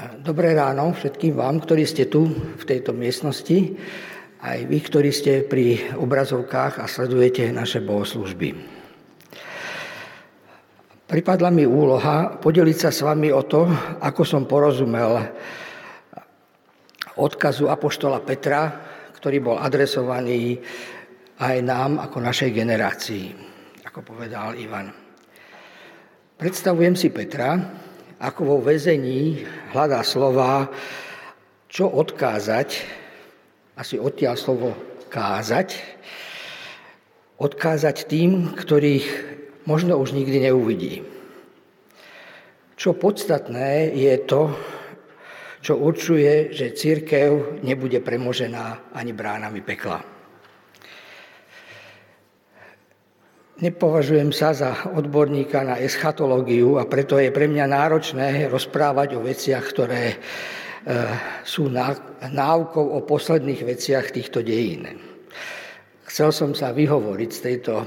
Dobré 0.00 0.56
ráno 0.56 0.96
všetkým 0.96 1.36
vám, 1.36 1.60
ktorí 1.60 1.84
ste 1.84 2.08
tu 2.08 2.24
v 2.32 2.64
tejto 2.64 2.96
miestnosti, 2.96 3.76
aj 4.40 4.64
vy, 4.64 4.78
ktorí 4.80 5.12
ste 5.12 5.44
pri 5.44 5.92
obrazovkách 5.92 6.80
a 6.80 6.88
sledujete 6.88 7.52
naše 7.52 7.84
bohoslužby. 7.84 8.56
Pripadla 11.04 11.52
mi 11.52 11.68
úloha 11.68 12.32
podeliť 12.40 12.76
sa 12.80 12.88
s 12.88 13.04
vami 13.04 13.28
o 13.28 13.44
to, 13.44 13.68
ako 14.00 14.24
som 14.24 14.48
porozumel 14.48 15.20
odkazu 17.20 17.68
Apoštola 17.68 18.24
Petra, 18.24 18.72
ktorý 19.20 19.52
bol 19.52 19.56
adresovaný 19.60 20.56
aj 21.44 21.56
nám 21.60 22.00
ako 22.00 22.24
našej 22.24 22.56
generácii, 22.56 23.24
ako 23.84 24.00
povedal 24.16 24.56
Ivan. 24.56 24.88
Predstavujem 26.40 26.96
si 26.96 27.12
Petra, 27.12 27.52
ako 28.20 28.40
vo 28.44 28.56
väzení 28.60 29.48
hľadá 29.72 30.04
slova, 30.04 30.68
čo 31.72 31.88
odkázať, 31.88 32.84
asi 33.80 33.96
odtiaľ 33.96 34.36
slovo 34.36 34.76
kázať, 35.08 35.80
odkázať 37.40 38.04
tým, 38.04 38.52
ktorých 38.52 39.08
možno 39.64 39.96
už 39.96 40.12
nikdy 40.12 40.52
neuvidí. 40.52 41.00
Čo 42.76 42.92
podstatné 42.92 43.96
je 43.96 44.14
to, 44.28 44.52
čo 45.64 45.80
určuje, 45.80 46.52
že 46.52 46.76
církev 46.76 47.60
nebude 47.64 48.00
premožená 48.04 48.92
ani 48.92 49.16
bránami 49.16 49.64
pekla. 49.64 50.19
Nepovažujem 53.60 54.32
sa 54.32 54.56
za 54.56 54.72
odborníka 54.88 55.60
na 55.60 55.76
eschatológiu 55.76 56.80
a 56.80 56.88
preto 56.88 57.20
je 57.20 57.28
pre 57.28 57.44
mňa 57.44 57.68
náročné 57.68 58.48
rozprávať 58.48 59.20
o 59.20 59.20
veciach, 59.20 59.60
ktoré 59.60 60.04
e, 60.08 60.16
sú 61.44 61.68
náukou 62.24 62.96
o 62.96 63.04
posledných 63.04 63.60
veciach 63.60 64.16
týchto 64.16 64.40
dejín. 64.40 64.88
Chcel 66.08 66.32
som 66.32 66.50
sa 66.56 66.72
vyhovoriť 66.72 67.30
z 67.36 67.40
tejto 67.44 67.84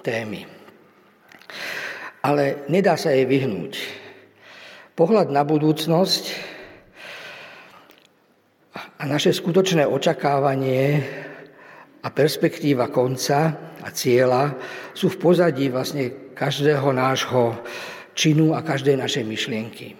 témy. 0.00 0.48
Ale 2.24 2.64
nedá 2.72 2.96
sa 2.96 3.12
jej 3.12 3.28
vyhnúť. 3.28 3.76
Pohľad 4.96 5.28
na 5.28 5.44
budúcnosť 5.44 6.24
a 8.72 9.04
naše 9.04 9.36
skutočné 9.36 9.84
očakávanie 9.84 11.04
a 12.00 12.08
perspektíva 12.08 12.88
konca 12.88 13.72
a 13.80 13.88
cieľa 13.92 14.56
sú 14.96 15.12
v 15.12 15.20
pozadí 15.20 15.68
vlastne 15.68 16.32
každého 16.32 16.88
nášho 16.96 17.60
činu 18.16 18.56
a 18.56 18.64
každej 18.64 18.96
našej 18.96 19.24
myšlienky. 19.24 19.96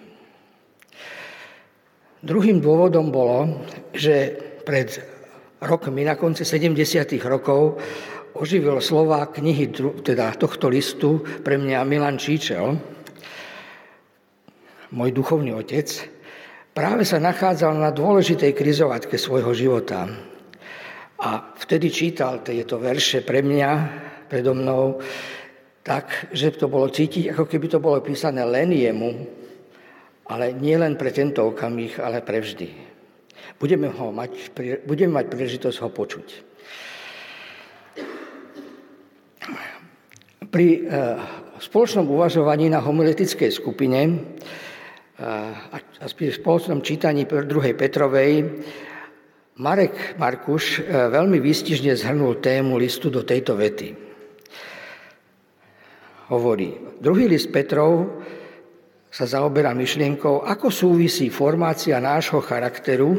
Druhým 2.21 2.61
dôvodom 2.61 3.09
bolo, 3.09 3.65
že 3.93 4.33
pred 4.61 4.93
rokmi, 5.61 6.05
na 6.05 6.17
konci 6.17 6.45
70. 6.45 7.17
rokov, 7.25 7.81
oživil 8.37 8.77
slova 8.81 9.25
knihy 9.29 9.73
teda 10.05 10.33
tohto 10.37 10.69
listu 10.69 11.21
pre 11.41 11.57
mňa 11.57 11.81
Milan 11.85 12.21
Číčel, 12.21 12.77
môj 14.93 15.09
duchovný 15.13 15.53
otec, 15.57 15.87
práve 16.73 17.09
sa 17.09 17.17
nachádzal 17.17 17.73
na 17.77 17.89
dôležitej 17.89 18.51
krizovatke 18.53 19.17
svojho 19.17 19.51
života. 19.57 20.30
A 21.21 21.53
vtedy 21.53 21.93
čítal 21.93 22.41
tieto 22.41 22.81
verše 22.81 23.21
pre 23.21 23.45
mňa, 23.45 23.69
predo 24.25 24.57
mnou, 24.57 24.97
tak, 25.85 26.33
že 26.33 26.49
to 26.57 26.65
bolo 26.65 26.89
cítiť, 26.89 27.37
ako 27.37 27.45
keby 27.45 27.67
to 27.69 27.77
bolo 27.77 28.01
písané 28.01 28.41
len 28.41 28.73
jemu, 28.73 29.11
ale 30.33 30.49
nie 30.57 30.73
len 30.73 30.97
pre 30.97 31.13
tento 31.13 31.45
okamih, 31.45 32.01
ale 32.01 32.25
pre 32.25 32.41
vždy. 32.41 32.73
Budeme, 33.61 33.93
ho 33.93 34.09
mať, 34.09 34.49
budeme 34.89 35.21
mať 35.21 35.25
príležitosť 35.29 35.77
ho 35.85 35.89
počuť. 35.93 36.27
Pri 40.49 40.67
e, 40.73 40.79
spoločnom 41.61 42.09
uvažovaní 42.09 42.65
na 42.73 42.81
homiletickej 42.81 43.53
skupine 43.53 43.99
e, 44.01 44.11
a 45.21 45.77
pri 46.17 46.33
spoločnom 46.33 46.81
čítaní 46.81 47.29
druhej 47.29 47.77
Petrovej 47.77 48.41
Marek 49.59 50.15
Markuš 50.15 50.79
e, 50.79 51.11
veľmi 51.11 51.43
výstižne 51.43 51.91
zhrnul 51.91 52.39
tému 52.39 52.79
listu 52.79 53.11
do 53.11 53.27
tejto 53.27 53.59
vety. 53.59 53.91
Hovorí, 56.31 56.95
druhý 57.03 57.27
list 57.27 57.51
Petrov 57.51 58.23
sa 59.11 59.27
zaoberá 59.27 59.75
myšlienkou, 59.75 60.47
ako 60.47 60.71
súvisí 60.71 61.27
formácia 61.27 61.99
nášho 61.99 62.39
charakteru 62.39 63.11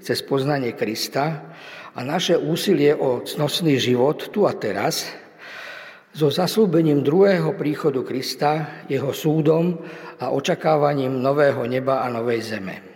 cez 0.00 0.24
poznanie 0.24 0.72
Krista 0.72 1.52
a 1.92 2.00
naše 2.00 2.40
úsilie 2.40 2.96
o 2.96 3.20
cnostný 3.20 3.76
život 3.76 4.32
tu 4.32 4.48
a 4.48 4.56
teraz 4.56 5.12
so 6.16 6.32
zaslúbením 6.32 7.04
druhého 7.04 7.52
príchodu 7.60 8.00
Krista, 8.00 8.80
jeho 8.88 9.12
súdom 9.12 9.76
a 10.16 10.32
očakávaním 10.32 11.20
nového 11.20 11.68
neba 11.68 12.00
a 12.00 12.08
novej 12.08 12.40
zeme. 12.40 12.93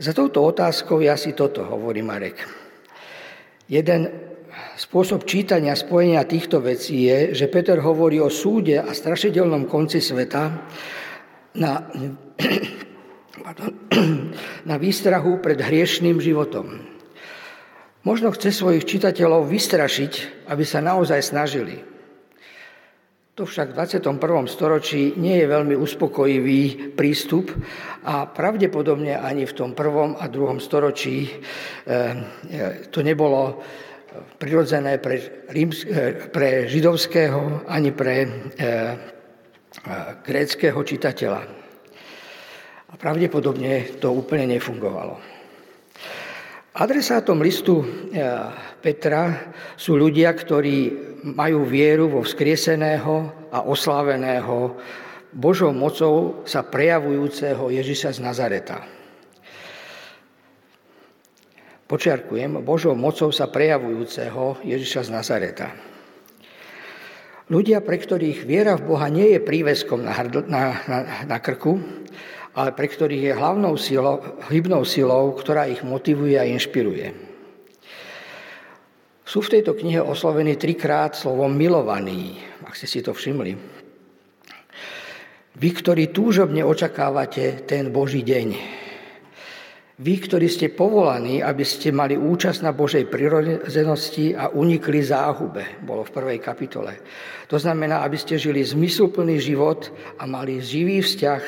Za 0.00 0.16
touto 0.16 0.40
otázkou 0.48 1.04
ja 1.04 1.12
si 1.20 1.36
toto, 1.36 1.60
hovorí 1.68 2.00
Marek. 2.00 2.40
Jeden 3.68 4.08
spôsob 4.80 5.28
čítania 5.28 5.76
spojenia 5.76 6.24
týchto 6.24 6.64
vecí 6.64 7.04
je, 7.04 7.36
že 7.36 7.52
Peter 7.52 7.76
hovorí 7.76 8.16
o 8.16 8.32
súde 8.32 8.80
a 8.80 8.88
strašidelnom 8.96 9.68
konci 9.68 10.00
sveta 10.00 10.56
na, 11.60 11.84
na 14.70 14.76
výstrahu 14.80 15.38
pred 15.44 15.60
hriešným 15.60 16.16
životom. 16.16 16.80
Možno 18.00 18.32
chce 18.32 18.56
svojich 18.56 18.88
čitateľov 18.88 19.52
vystrašiť, 19.52 20.46
aby 20.48 20.64
sa 20.64 20.80
naozaj 20.80 21.20
snažili. 21.20 21.84
To 23.40 23.48
však 23.48 23.72
v 23.72 24.04
21. 24.04 24.20
storočí 24.52 25.16
nie 25.16 25.40
je 25.40 25.48
veľmi 25.48 25.72
uspokojivý 25.72 26.92
prístup 26.92 27.48
a 28.04 28.28
pravdepodobne 28.28 29.16
ani 29.16 29.48
v 29.48 29.56
tom 29.56 29.72
prvom 29.72 30.12
a 30.12 30.28
druhom 30.28 30.60
storočí 30.60 31.24
eh, 31.24 31.40
eh, 31.88 32.84
to 32.92 33.00
nebolo 33.00 33.64
prirodzené 34.36 35.00
pre, 35.00 35.48
ríms, 35.56 35.88
eh, 35.88 36.28
pre 36.28 36.68
židovského 36.68 37.64
ani 37.64 37.96
pre 37.96 38.28
gréckého 40.20 40.76
čitateľa. 40.76 41.40
A 42.92 42.94
pravdepodobne 43.00 43.96
to 44.04 44.12
úplne 44.12 44.52
nefungovalo. 44.52 45.16
Adresátom 46.76 47.40
listu 47.40 47.80
Petra 48.84 49.52
sú 49.80 49.96
ľudia, 49.96 50.28
ktorí 50.36 51.09
majú 51.22 51.64
vieru 51.68 52.08
vo 52.08 52.20
vzkrieseného 52.24 53.48
a 53.52 53.64
osláveného 53.64 54.76
Božou 55.30 55.70
mocou 55.70 56.42
sa 56.42 56.66
prejavujúceho 56.66 57.70
Ježiša 57.70 58.18
z 58.18 58.20
Nazareta. 58.24 58.82
Počiarkujem, 61.86 62.62
Božou 62.62 62.94
mocou 62.94 63.34
sa 63.34 63.50
prejavujúceho 63.50 64.62
Ježiša 64.62 65.06
z 65.06 65.10
Nazareta. 65.10 65.68
Ľudia, 67.50 67.82
pre 67.82 67.98
ktorých 67.98 68.46
viera 68.46 68.78
v 68.78 68.94
Boha 68.94 69.10
nie 69.10 69.34
je 69.34 69.42
príveskom 69.42 70.06
na, 70.06 70.14
na, 70.46 70.62
na, 70.86 70.98
na 71.26 71.38
krku, 71.42 71.82
ale 72.54 72.70
pre 72.74 72.86
ktorých 72.86 73.30
je 73.30 73.34
hlavnou 73.34 73.74
silou, 73.74 74.22
hybnou 74.50 74.86
silou, 74.86 75.34
ktorá 75.34 75.66
ich 75.66 75.82
motivuje 75.82 76.38
a 76.38 76.46
inšpiruje. 76.46 77.29
Sú 79.30 79.46
v 79.46 79.54
tejto 79.54 79.78
knihe 79.78 80.02
oslovení 80.02 80.58
trikrát 80.58 81.14
slovom 81.14 81.54
milovaný, 81.54 82.42
ak 82.66 82.74
ste 82.74 82.90
si 82.90 82.98
to 82.98 83.14
všimli. 83.14 83.54
Vy, 85.54 85.68
ktorí 85.70 86.10
túžobne 86.10 86.66
očakávate 86.66 87.62
ten 87.62 87.94
Boží 87.94 88.26
deň. 88.26 88.48
Vy, 90.02 90.14
ktorí 90.26 90.50
ste 90.50 90.74
povolaní, 90.74 91.46
aby 91.46 91.62
ste 91.62 91.94
mali 91.94 92.18
účasť 92.18 92.58
na 92.66 92.74
Božej 92.74 93.06
prirodzenosti 93.06 94.34
a 94.34 94.50
unikli 94.50 94.98
záhube, 94.98 95.78
bolo 95.86 96.02
v 96.02 96.10
prvej 96.10 96.38
kapitole. 96.42 96.98
To 97.46 97.54
znamená, 97.54 98.02
aby 98.02 98.18
ste 98.18 98.34
žili 98.34 98.66
zmysluplný 98.66 99.38
život 99.38 99.94
a 100.18 100.26
mali 100.26 100.58
živý 100.58 101.06
vzťah 101.06 101.42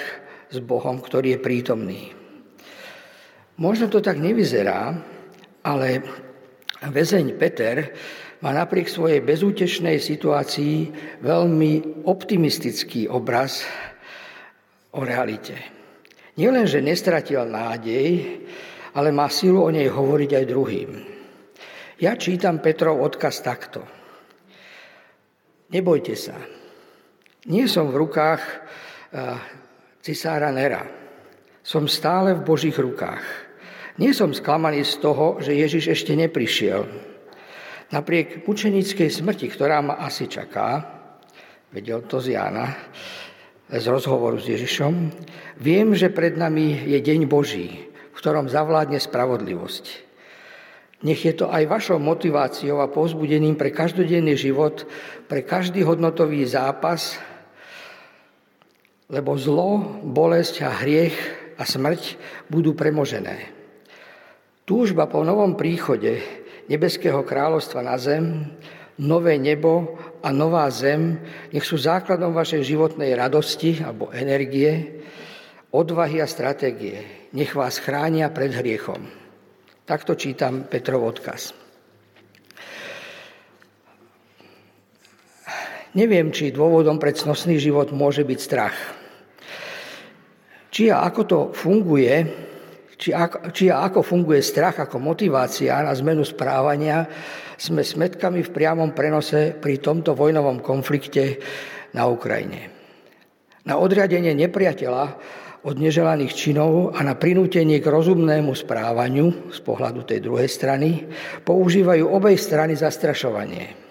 s 0.55 0.57
Bohom, 0.63 1.03
ktorý 1.03 1.35
je 1.35 1.41
prítomný. 1.43 2.15
Možno 3.59 3.91
to 3.91 3.99
tak 3.99 4.23
nevyzerá, 4.23 5.03
ale 5.67 5.99
Väzeň 6.83 7.39
Peter 7.39 7.95
má 8.43 8.51
napriek 8.51 8.91
svojej 8.91 9.23
bezútešnej 9.23 10.03
situácii 10.03 10.91
veľmi 11.23 12.03
optimistický 12.11 13.07
obraz 13.07 13.63
o 14.91 15.07
realite. 15.07 15.55
Nielen, 16.35 16.67
že 16.67 16.83
nestratil 16.83 17.47
nádej, 17.47 18.41
ale 18.99 19.15
má 19.15 19.31
silu 19.31 19.63
o 19.63 19.71
nej 19.71 19.87
hovoriť 19.87 20.31
aj 20.35 20.45
druhým. 20.51 20.91
Ja 22.03 22.19
čítam 22.19 22.59
Petrov 22.59 22.99
odkaz 22.99 23.47
takto. 23.47 23.87
Nebojte 25.71 26.19
sa. 26.19 26.35
Nie 27.47 27.71
som 27.71 27.95
v 27.95 28.01
rukách 28.03 28.43
cisára 30.03 30.51
Nera. 30.51 30.83
Som 31.63 31.87
stále 31.87 32.35
v 32.35 32.43
Božích 32.43 32.75
rukách. 32.75 33.52
Nie 34.01 34.17
som 34.17 34.33
sklamaný 34.33 34.89
z 34.89 35.05
toho, 35.05 35.37
že 35.43 35.53
Ježiš 35.53 35.93
ešte 35.93 36.17
neprišiel. 36.17 36.89
Napriek 37.93 38.49
mučenickej 38.49 39.13
smrti, 39.13 39.53
ktorá 39.53 39.85
ma 39.85 40.01
asi 40.01 40.25
čaká, 40.25 40.81
vedel 41.69 42.01
to 42.09 42.17
z 42.25 42.41
Jána, 42.41 42.73
z 43.69 43.85
rozhovoru 43.89 44.41
s 44.41 44.49
Ježišom, 44.49 45.13
viem, 45.61 45.93
že 45.93 46.09
pred 46.09 46.41
nami 46.41 46.89
je 46.89 46.99
deň 47.05 47.29
Boží, 47.29 47.93
v 47.93 48.17
ktorom 48.17 48.49
zavládne 48.49 48.97
spravodlivosť. 48.97 49.85
Nech 51.05 51.21
je 51.21 51.35
to 51.37 51.53
aj 51.53 51.69
vašou 51.69 51.99
motiváciou 52.01 52.81
a 52.81 52.89
povzbudením 52.89 53.61
pre 53.61 53.75
každodenný 53.75 54.41
život, 54.41 54.89
pre 55.29 55.45
každý 55.45 55.85
hodnotový 55.85 56.49
zápas, 56.49 57.21
lebo 59.13 59.37
zlo, 59.37 60.01
bolesť 60.01 60.65
a 60.65 60.71
hriech 60.81 61.17
a 61.61 61.69
smrť 61.69 62.17
budú 62.49 62.73
premožené. 62.73 63.62
Túžba 64.63 65.11
po 65.11 65.27
novom 65.27 65.59
príchode 65.59 66.23
nebeského 66.71 67.27
kráľovstva 67.27 67.83
na 67.83 67.99
zem, 67.99 68.47
nové 68.95 69.35
nebo 69.35 69.99
a 70.23 70.31
nová 70.31 70.71
zem 70.71 71.19
nech 71.51 71.67
sú 71.67 71.75
základom 71.75 72.31
vašej 72.31 72.63
životnej 72.71 73.11
radosti 73.19 73.83
alebo 73.83 74.15
energie, 74.15 75.03
odvahy 75.75 76.23
a 76.23 76.31
stratégie. 76.31 77.27
Nech 77.35 77.59
vás 77.59 77.83
chránia 77.83 78.31
pred 78.31 78.55
hriechom. 78.55 79.03
Takto 79.83 80.15
čítam 80.15 80.71
Petrov 80.71 81.03
odkaz. 81.11 81.59
Neviem, 85.93 86.33
či 86.33 86.55
dôvodom 86.55 86.97
pre 87.03 87.13
cnostný 87.13 87.59
život 87.59 87.91
môže 87.93 88.25
byť 88.25 88.39
strach. 88.41 88.77
Či 90.73 90.89
a 90.89 91.05
ako 91.05 91.23
to 91.29 91.39
funguje, 91.53 92.49
či, 93.03 93.11
ako, 93.11 93.51
či 93.51 93.67
ako 93.67 94.07
funguje 94.07 94.39
strach 94.39 94.79
ako 94.79 95.03
motivácia 95.03 95.83
na 95.83 95.91
zmenu 95.91 96.23
správania, 96.23 97.11
sme 97.59 97.83
smetkami 97.83 98.47
v 98.47 98.55
priamom 98.55 98.95
prenose 98.95 99.59
pri 99.59 99.83
tomto 99.83 100.15
vojnovom 100.15 100.63
konflikte 100.63 101.43
na 101.99 102.07
Ukrajine. 102.07 102.71
Na 103.67 103.83
odriadenie 103.83 104.39
nepriateľa 104.39 105.05
od 105.63 105.79
neželaných 105.79 106.35
činov 106.35 106.95
a 106.95 107.03
na 107.03 107.19
prinútenie 107.19 107.79
k 107.83 107.87
rozumnému 107.87 108.55
správaniu 108.55 109.51
z 109.51 109.59
pohľadu 109.63 110.07
tej 110.07 110.23
druhej 110.23 110.51
strany 110.51 111.07
používajú 111.43 112.07
obej 112.07 112.39
strany 112.39 112.79
zastrašovanie. 112.79 113.82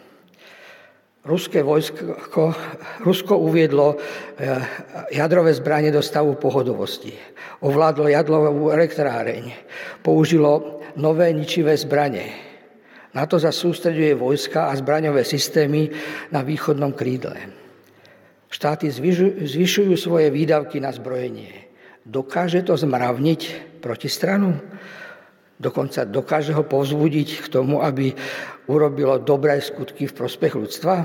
Ruské 1.21 1.61
vojsko, 1.61 2.57
Rusko 3.05 3.37
uviedlo 3.37 3.93
eh, 3.93 4.57
jadrové 5.13 5.53
zbranie 5.53 5.93
do 5.93 6.01
stavu 6.01 6.33
pohodovosti. 6.33 7.13
Ovládlo 7.61 8.09
jadlovú 8.09 8.73
elektráreň. 8.73 9.53
Použilo 10.01 10.81
nové 10.97 11.29
ničivé 11.29 11.77
zbranie. 11.77 12.33
Na 13.13 13.29
to 13.29 13.37
sa 13.37 13.53
sústreduje 13.53 14.17
vojska 14.17 14.73
a 14.73 14.73
zbraňové 14.73 15.21
systémy 15.21 15.93
na 16.33 16.41
východnom 16.41 16.95
krídle. 16.97 17.37
Štáty 18.49 18.89
zvyšujú 19.45 19.93
svoje 19.93 20.33
výdavky 20.33 20.81
na 20.81 20.89
zbrojenie. 20.89 21.69
Dokáže 22.01 22.65
to 22.65 22.73
zmravniť 22.73 23.41
protistranu? 23.77 24.57
Dokonca 25.61 26.09
dokáže 26.09 26.57
ho 26.57 26.65
povzbudiť 26.65 27.45
k 27.45 27.47
tomu, 27.53 27.85
aby 27.85 28.09
urobilo 28.71 29.19
dobré 29.19 29.59
skutky 29.59 30.07
v 30.07 30.15
prospech 30.15 30.53
ľudstva? 30.55 30.95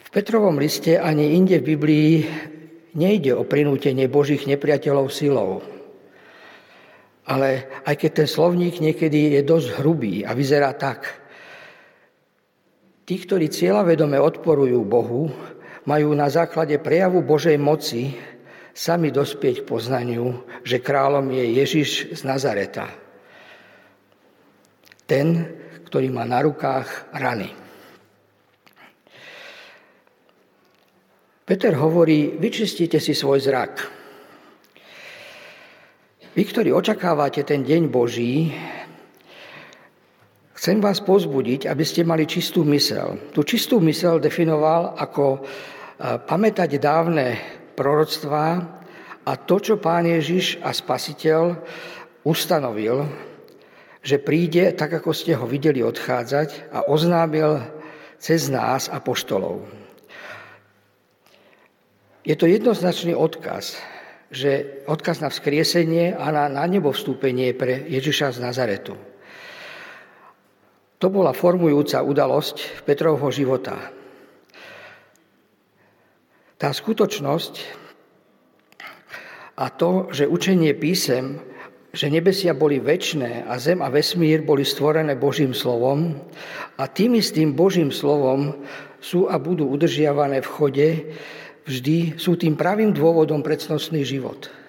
V 0.00 0.08
Petrovom 0.08 0.56
liste 0.56 0.96
ani 0.96 1.36
inde 1.36 1.60
v 1.60 1.68
Biblii 1.76 2.12
nejde 2.96 3.36
o 3.36 3.44
prinútenie 3.44 4.08
Božích 4.08 4.48
nepriateľov 4.48 5.12
silou. 5.12 5.60
Ale 7.28 7.68
aj 7.84 7.94
keď 8.00 8.10
ten 8.24 8.28
slovník 8.28 8.80
niekedy 8.80 9.36
je 9.36 9.42
dosť 9.44 9.84
hrubý 9.84 10.24
a 10.24 10.32
vyzerá 10.32 10.72
tak, 10.72 11.22
Tí, 13.02 13.18
ktorí 13.18 13.50
cieľavedome 13.50 14.14
odporujú 14.14 14.78
Bohu, 14.86 15.26
majú 15.90 16.14
na 16.14 16.30
základe 16.30 16.78
prejavu 16.78 17.26
Božej 17.26 17.58
moci 17.58 18.14
sami 18.70 19.10
dospieť 19.10 19.60
k 19.60 19.68
poznaniu, 19.68 20.46
že 20.62 20.78
kráľom 20.78 21.26
je 21.34 21.44
Ježiš 21.60 22.14
z 22.14 22.20
Nazareta. 22.22 23.01
Ten, 25.12 25.44
ktorý 25.84 26.08
má 26.08 26.24
na 26.24 26.40
rukách 26.40 27.12
rany. 27.12 27.52
Peter 31.44 31.76
hovorí, 31.76 32.40
vyčistite 32.40 32.96
si 32.96 33.12
svoj 33.12 33.44
zrak. 33.44 33.72
Vy, 36.32 36.42
ktorí 36.48 36.72
očakávate 36.72 37.44
ten 37.44 37.60
deň 37.60 37.92
Boží, 37.92 38.56
Chcem 40.62 40.78
vás 40.78 41.02
pozbudiť, 41.02 41.66
aby 41.66 41.82
ste 41.82 42.06
mali 42.06 42.22
čistú 42.22 42.62
mysel. 42.70 43.34
Tu 43.34 43.42
čistú 43.42 43.82
mysel 43.82 44.22
definoval 44.22 44.94
ako 44.94 45.24
e, 45.34 45.38
pamätať 46.22 46.78
dávne 46.78 47.34
proroctvá 47.74 48.62
a 49.26 49.32
to, 49.42 49.58
čo 49.58 49.82
pán 49.82 50.06
Ježiš 50.06 50.62
a 50.62 50.70
spasiteľ 50.70 51.58
ustanovil, 52.22 53.10
že 54.02 54.18
príde, 54.18 54.74
tak 54.74 54.98
ako 54.98 55.14
ste 55.14 55.38
ho 55.38 55.46
videli 55.46 55.78
odchádzať 55.78 56.74
a 56.74 56.90
oznámil 56.90 57.62
cez 58.18 58.50
nás 58.50 58.90
a 58.90 58.98
poštolov. 58.98 59.62
Je 62.22 62.34
to 62.34 62.46
jednoznačný 62.46 63.14
odkaz, 63.14 63.78
že 64.30 64.82
odkaz 64.86 65.22
na 65.22 65.30
vzkriesenie 65.30 66.14
a 66.14 66.30
na, 66.30 66.46
na 66.50 66.66
nebo 66.66 66.94
vstúpenie 66.94 67.54
pre 67.54 67.82
Ježiša 67.86 68.38
z 68.38 68.42
Nazaretu. 68.42 68.94
To 71.02 71.10
bola 71.10 71.34
formujúca 71.34 71.98
udalosť 71.98 72.86
Petrovho 72.86 73.26
života. 73.34 73.74
Tá 76.62 76.70
skutočnosť 76.70 77.82
a 79.58 79.66
to, 79.66 80.06
že 80.14 80.30
učenie 80.30 80.78
písem, 80.78 81.42
že 81.92 82.08
nebesia 82.08 82.56
boli 82.56 82.80
väčné 82.80 83.44
a 83.44 83.60
zem 83.60 83.84
a 83.84 83.92
vesmír 83.92 84.40
boli 84.42 84.64
stvorené 84.64 85.12
Božím 85.14 85.52
slovom 85.52 86.16
a 86.80 86.88
tým 86.88 87.20
istým 87.20 87.52
Božím 87.52 87.92
slovom 87.92 88.64
sú 88.98 89.28
a 89.28 89.36
budú 89.36 89.68
udržiavané 89.68 90.40
v 90.40 90.48
chode, 90.48 90.88
vždy 91.68 92.16
sú 92.16 92.40
tým 92.40 92.56
pravým 92.56 92.96
dôvodom 92.96 93.44
pre 93.44 93.60
cnostný 93.60 94.02
život– 94.02 94.48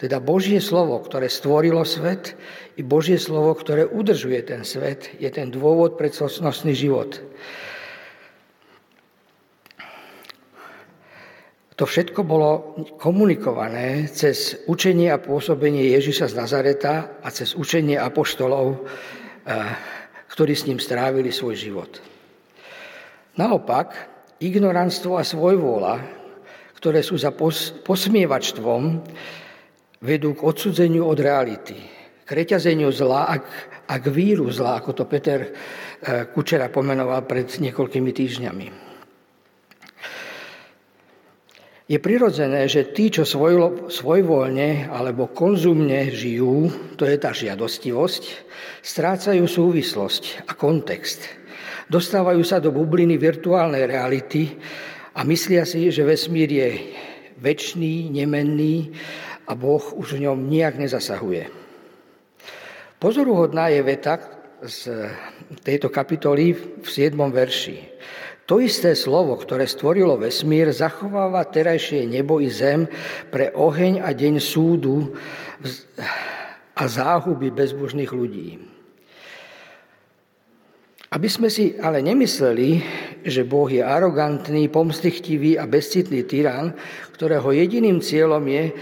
teda 0.00 0.16
Božie 0.16 0.64
slovo, 0.64 0.96
ktoré 0.96 1.28
stvorilo 1.28 1.84
svet, 1.84 2.32
i 2.80 2.82
Božie 2.82 3.20
slovo, 3.20 3.52
ktoré 3.52 3.84
udržuje 3.84 4.40
ten 4.48 4.64
svet, 4.64 5.12
je 5.20 5.28
ten 5.28 5.52
dôvod 5.52 6.00
pre 6.00 6.08
cnostný 6.08 6.72
život. 6.72 7.20
To 11.80 11.88
všetko 11.88 12.28
bolo 12.28 12.76
komunikované 13.00 14.04
cez 14.12 14.68
učenie 14.68 15.08
a 15.08 15.16
pôsobenie 15.16 15.88
Ježiša 15.96 16.28
z 16.28 16.34
Nazareta 16.36 17.24
a 17.24 17.32
cez 17.32 17.56
učenie 17.56 17.96
apoštolov, 17.96 18.76
eh, 18.76 19.64
ktorí 20.28 20.52
s 20.52 20.68
ním 20.68 20.76
strávili 20.76 21.32
svoj 21.32 21.56
život. 21.56 22.04
Naopak, 23.40 23.96
ignoranstvo 24.44 25.16
a 25.16 25.24
svojvôľa, 25.24 26.04
ktoré 26.76 27.00
sú 27.00 27.16
za 27.16 27.32
posmievačstvom, 27.80 29.00
vedú 30.04 30.36
k 30.36 30.44
odsudzeniu 30.44 31.08
od 31.08 31.16
reality, 31.16 31.80
k 32.24 32.28
reťazeniu 32.28 32.92
zla 32.92 33.24
a 33.24 33.34
a 33.88 33.94
k 33.96 34.06
víru 34.12 34.52
zla, 34.52 34.84
ako 34.84 34.92
to 34.92 35.04
Peter 35.08 35.48
eh, 35.48 36.28
Kučera 36.28 36.68
pomenoval 36.68 37.24
pred 37.24 37.48
niekoľkými 37.48 38.12
týždňami. 38.12 38.89
Je 41.90 41.98
prirodzené, 41.98 42.70
že 42.70 42.94
tí, 42.94 43.10
čo 43.10 43.26
svoj, 43.26 43.90
svojvoľne 43.90 44.86
alebo 44.94 45.26
konzumne 45.34 46.06
žijú, 46.06 46.70
to 46.94 47.02
je 47.02 47.18
tá 47.18 47.34
žiadostivosť, 47.34 48.22
strácajú 48.78 49.42
súvislosť 49.42 50.46
a 50.46 50.54
kontext. 50.54 51.26
Dostávajú 51.90 52.46
sa 52.46 52.62
do 52.62 52.70
bubliny 52.70 53.18
virtuálnej 53.18 53.90
reality 53.90 54.54
a 55.18 55.26
myslia 55.26 55.66
si, 55.66 55.90
že 55.90 56.06
vesmír 56.06 56.46
je 56.46 56.70
väčší, 57.42 58.06
nemenný 58.14 58.94
a 59.50 59.58
Boh 59.58 59.82
už 59.82 60.14
v 60.14 60.30
ňom 60.30 60.46
nijak 60.46 60.78
nezasahuje. 60.78 61.50
Pozoruhodná 63.02 63.66
je 63.74 63.82
veta 63.82 64.14
z 64.62 65.10
tejto 65.66 65.90
kapitoly 65.90 66.54
v 66.54 66.86
7. 66.86 67.18
verši. 67.18 67.82
To 68.50 68.58
isté 68.58 68.98
slovo, 68.98 69.38
ktoré 69.38 69.62
stvorilo 69.62 70.18
vesmír, 70.18 70.74
zachováva 70.74 71.46
terajšie 71.46 72.02
nebo 72.10 72.42
i 72.42 72.50
zem 72.50 72.90
pre 73.30 73.54
oheň 73.54 74.02
a 74.02 74.10
deň 74.10 74.42
súdu 74.42 75.14
a 76.74 76.82
záhuby 76.82 77.54
bezbožných 77.54 78.10
ľudí. 78.10 78.58
Aby 81.14 81.28
sme 81.30 81.46
si 81.46 81.78
ale 81.78 82.02
nemysleli, 82.02 82.82
že 83.22 83.46
Boh 83.46 83.70
je 83.70 83.86
arogantný, 83.86 84.66
pomstichtivý 84.66 85.54
a 85.54 85.70
bezcitný 85.70 86.26
tyran, 86.26 86.74
ktorého 87.14 87.54
jediným 87.54 88.02
cieľom 88.02 88.42
je 88.50 88.74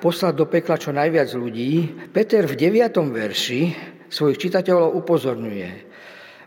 poslať 0.00 0.32
do 0.32 0.48
pekla 0.48 0.80
čo 0.80 0.96
najviac 0.96 1.28
ľudí, 1.36 1.92
Peter 2.08 2.48
v 2.48 2.56
9. 2.56 2.88
verši 3.12 3.62
svojich 4.08 4.40
čitateľov 4.48 4.96
upozorňuje. 4.96 5.91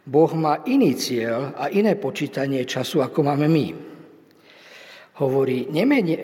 Boh 0.05 0.31
má 0.37 0.61
iný 0.69 0.93
cieľ 0.93 1.57
a 1.57 1.73
iné 1.73 1.97
počítanie 1.97 2.61
času, 2.61 3.01
ako 3.01 3.25
máme 3.25 3.49
my. 3.49 3.67
Hovorí, 5.17 5.65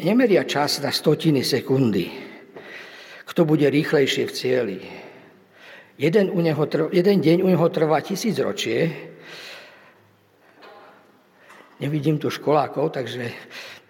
nemeria 0.05 0.45
čas 0.45 0.77
na 0.85 0.93
stotiny 0.93 1.41
sekundy. 1.41 2.05
Kto 3.25 3.41
bude 3.47 3.65
rýchlejšie 3.65 4.23
v 4.27 4.35
cieli? 4.35 4.77
Jeden, 5.97 6.29
u 6.29 6.41
neho, 6.45 6.63
jeden 6.93 7.17
deň 7.25 7.37
u 7.41 7.49
neho 7.49 7.67
trvá 7.73 8.05
tisíc 8.05 8.37
ročie. 8.37 8.91
Nevidím 11.81 12.21
tu 12.21 12.29
školákov, 12.29 12.93
takže 12.93 13.33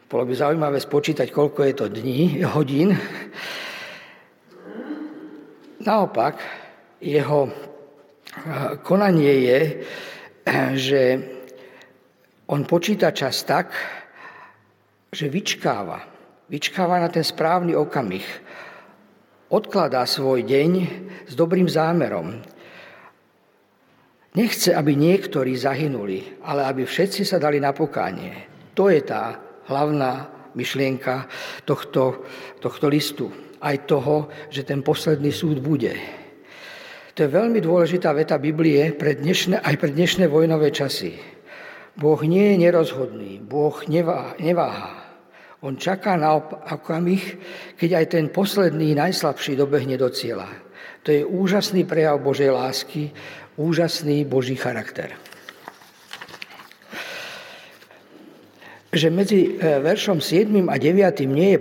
bolo 0.08 0.24
by 0.24 0.34
zaujímavé 0.36 0.80
spočítať, 0.80 1.28
koľko 1.28 1.60
je 1.68 1.74
to 1.76 1.86
dní, 1.92 2.48
hodín. 2.48 2.96
Naopak, 5.84 6.40
jeho 7.02 7.52
konanie 8.84 9.34
je, 9.44 9.62
že 10.76 11.02
on 12.52 12.68
počíta 12.68 13.12
čas 13.12 13.44
tak, 13.44 13.72
že 15.12 15.28
vyčkáva. 15.28 16.04
Vyčkáva 16.52 17.00
na 17.00 17.08
ten 17.08 17.24
správny 17.24 17.76
okamih 17.76 18.24
odkladá 19.52 20.08
svoj 20.08 20.48
deň 20.48 20.72
s 21.28 21.34
dobrým 21.36 21.68
zámerom. 21.68 22.40
Nechce, 24.32 24.72
aby 24.72 24.96
niektorí 24.96 25.52
zahynuli, 25.60 26.40
ale 26.48 26.64
aby 26.64 26.88
všetci 26.88 27.28
sa 27.28 27.36
dali 27.36 27.60
na 27.60 27.76
pokánie. 27.76 28.48
To 28.80 28.88
je 28.88 29.04
tá 29.04 29.36
hlavná 29.68 30.32
myšlienka 30.56 31.28
tohto, 31.68 32.24
tohto 32.64 32.88
listu. 32.88 33.28
Aj 33.60 33.76
toho, 33.84 34.32
že 34.48 34.64
ten 34.64 34.80
posledný 34.80 35.36
súd 35.36 35.60
bude. 35.60 36.21
To 37.22 37.30
je 37.30 37.38
veľmi 37.38 37.62
dôležitá 37.62 38.18
veta 38.18 38.42
Biblie 38.42 38.98
pre 38.98 39.14
dnešné, 39.14 39.62
aj 39.62 39.78
pre 39.78 39.94
dnešné 39.94 40.26
vojnové 40.26 40.74
časy. 40.74 41.22
Boh 41.94 42.18
nie 42.26 42.50
je 42.50 42.66
nerozhodný, 42.66 43.38
Boh 43.38 43.78
neváha. 44.42 45.22
On 45.62 45.78
čaká 45.78 46.18
na 46.18 46.34
okamih, 46.42 47.22
keď 47.78 47.90
aj 47.94 48.06
ten 48.18 48.26
posledný, 48.34 48.98
najslabší 48.98 49.54
dobehne 49.54 50.02
do 50.02 50.10
cieľa. 50.10 50.50
To 51.06 51.14
je 51.14 51.22
úžasný 51.22 51.86
prejav 51.86 52.18
Božej 52.26 52.50
lásky, 52.50 53.14
úžasný 53.54 54.26
Boží 54.26 54.58
charakter. 54.58 55.14
Že 58.92 59.08
medzi 59.08 59.40
e, 59.56 59.80
veršom 59.80 60.20
7 60.20 60.68
a 60.68 60.76
9 60.76 61.24
nie 61.32 61.56
je 61.56 61.60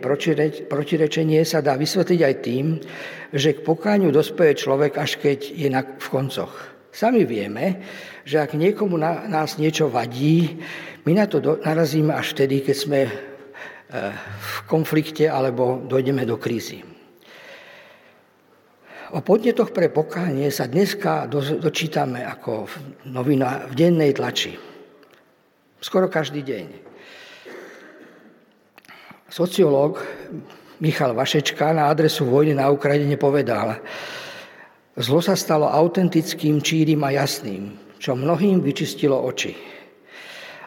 protirečenie, 0.66 1.46
sa 1.46 1.62
dá 1.62 1.78
vysvetliť 1.78 2.20
aj 2.26 2.34
tým, 2.42 2.82
že 3.30 3.54
k 3.54 3.62
pokáňu 3.62 4.10
dospeje 4.10 4.66
človek, 4.66 4.98
až 4.98 5.22
keď 5.22 5.38
je 5.54 5.70
v 5.70 6.06
koncoch. 6.10 6.50
Sami 6.90 7.22
vieme, 7.22 7.86
že 8.26 8.42
ak 8.42 8.58
niekomu 8.58 8.98
na, 8.98 9.30
nás 9.30 9.62
niečo 9.62 9.86
vadí, 9.86 10.58
my 11.06 11.14
na 11.14 11.30
to 11.30 11.38
do, 11.38 11.62
narazíme 11.62 12.10
až 12.10 12.34
vtedy, 12.34 12.66
keď 12.66 12.76
sme 12.76 13.00
v 13.90 14.56
konflikte 14.70 15.26
alebo 15.26 15.82
dojdeme 15.82 16.22
do 16.22 16.38
krízy. 16.38 16.86
O 19.10 19.18
podnetoch 19.26 19.74
pre 19.74 19.90
pokánie 19.90 20.46
sa 20.54 20.70
dneska 20.70 21.26
dočítame 21.58 22.22
ako 22.22 22.70
novina, 23.10 23.66
v 23.66 23.74
dennej 23.74 24.14
tlači. 24.14 24.54
Skoro 25.82 26.06
každý 26.06 26.46
deň. 26.46 26.89
Sociológ 29.30 30.02
Michal 30.82 31.14
Vašečka 31.14 31.70
na 31.70 31.86
adresu 31.86 32.26
vojny 32.26 32.58
na 32.58 32.66
Ukrajine 32.66 33.14
povedal, 33.14 33.78
zlo 34.98 35.22
sa 35.22 35.38
stalo 35.38 35.70
autentickým, 35.70 36.58
čírim 36.58 36.98
a 37.06 37.14
jasným, 37.14 37.78
čo 38.02 38.18
mnohým 38.18 38.58
vyčistilo 38.58 39.14
oči. 39.14 39.54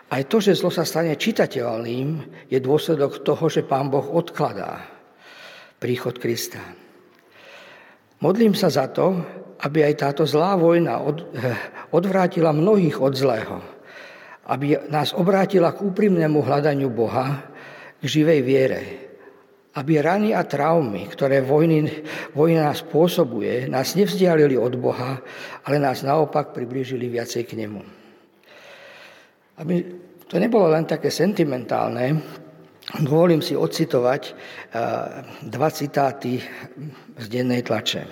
Aj 0.08 0.24
to, 0.32 0.40
že 0.40 0.56
zlo 0.56 0.72
sa 0.72 0.88
stane 0.88 1.12
čitateľným, 1.20 2.08
je 2.48 2.60
dôsledok 2.64 3.28
toho, 3.28 3.52
že 3.52 3.68
Pán 3.68 3.92
Boh 3.92 4.06
odkladá 4.08 4.80
príchod 5.76 6.16
Krista. 6.16 6.64
Modlím 8.24 8.56
sa 8.56 8.72
za 8.72 8.88
to, 8.88 9.20
aby 9.60 9.84
aj 9.92 10.08
táto 10.08 10.24
zlá 10.24 10.56
vojna 10.56 11.04
od, 11.04 11.20
eh, 11.36 11.52
odvrátila 11.92 12.56
mnohých 12.56 12.96
od 12.96 13.12
zlého. 13.12 13.60
Aby 14.48 14.80
nás 14.88 15.12
obrátila 15.12 15.76
k 15.76 15.84
úprimnému 15.84 16.40
hľadaniu 16.40 16.88
Boha, 16.88 17.52
k 18.04 18.06
živej 18.06 18.40
viere. 18.44 18.82
Aby 19.74 20.04
rany 20.04 20.36
a 20.36 20.44
traumy, 20.44 21.08
ktoré 21.08 21.42
vojny, 21.42 21.88
vojna 22.36 22.76
spôsobuje, 22.76 23.72
nás 23.72 23.96
nevzdialili 23.96 24.60
od 24.60 24.76
Boha, 24.78 25.24
ale 25.64 25.82
nás 25.82 26.04
naopak 26.06 26.52
priblížili 26.52 27.10
viacej 27.10 27.48
k 27.48 27.58
Nemu. 27.64 27.82
Aby 29.58 29.74
to 30.28 30.36
nebolo 30.38 30.70
len 30.70 30.86
také 30.86 31.10
sentimentálne, 31.10 32.20
dovolím 33.02 33.42
si 33.42 33.58
ocitovať 33.58 34.22
eh, 34.30 34.36
dva 35.48 35.70
citáty 35.72 36.38
z 37.18 37.26
dennej 37.32 37.66
tlače. 37.66 38.04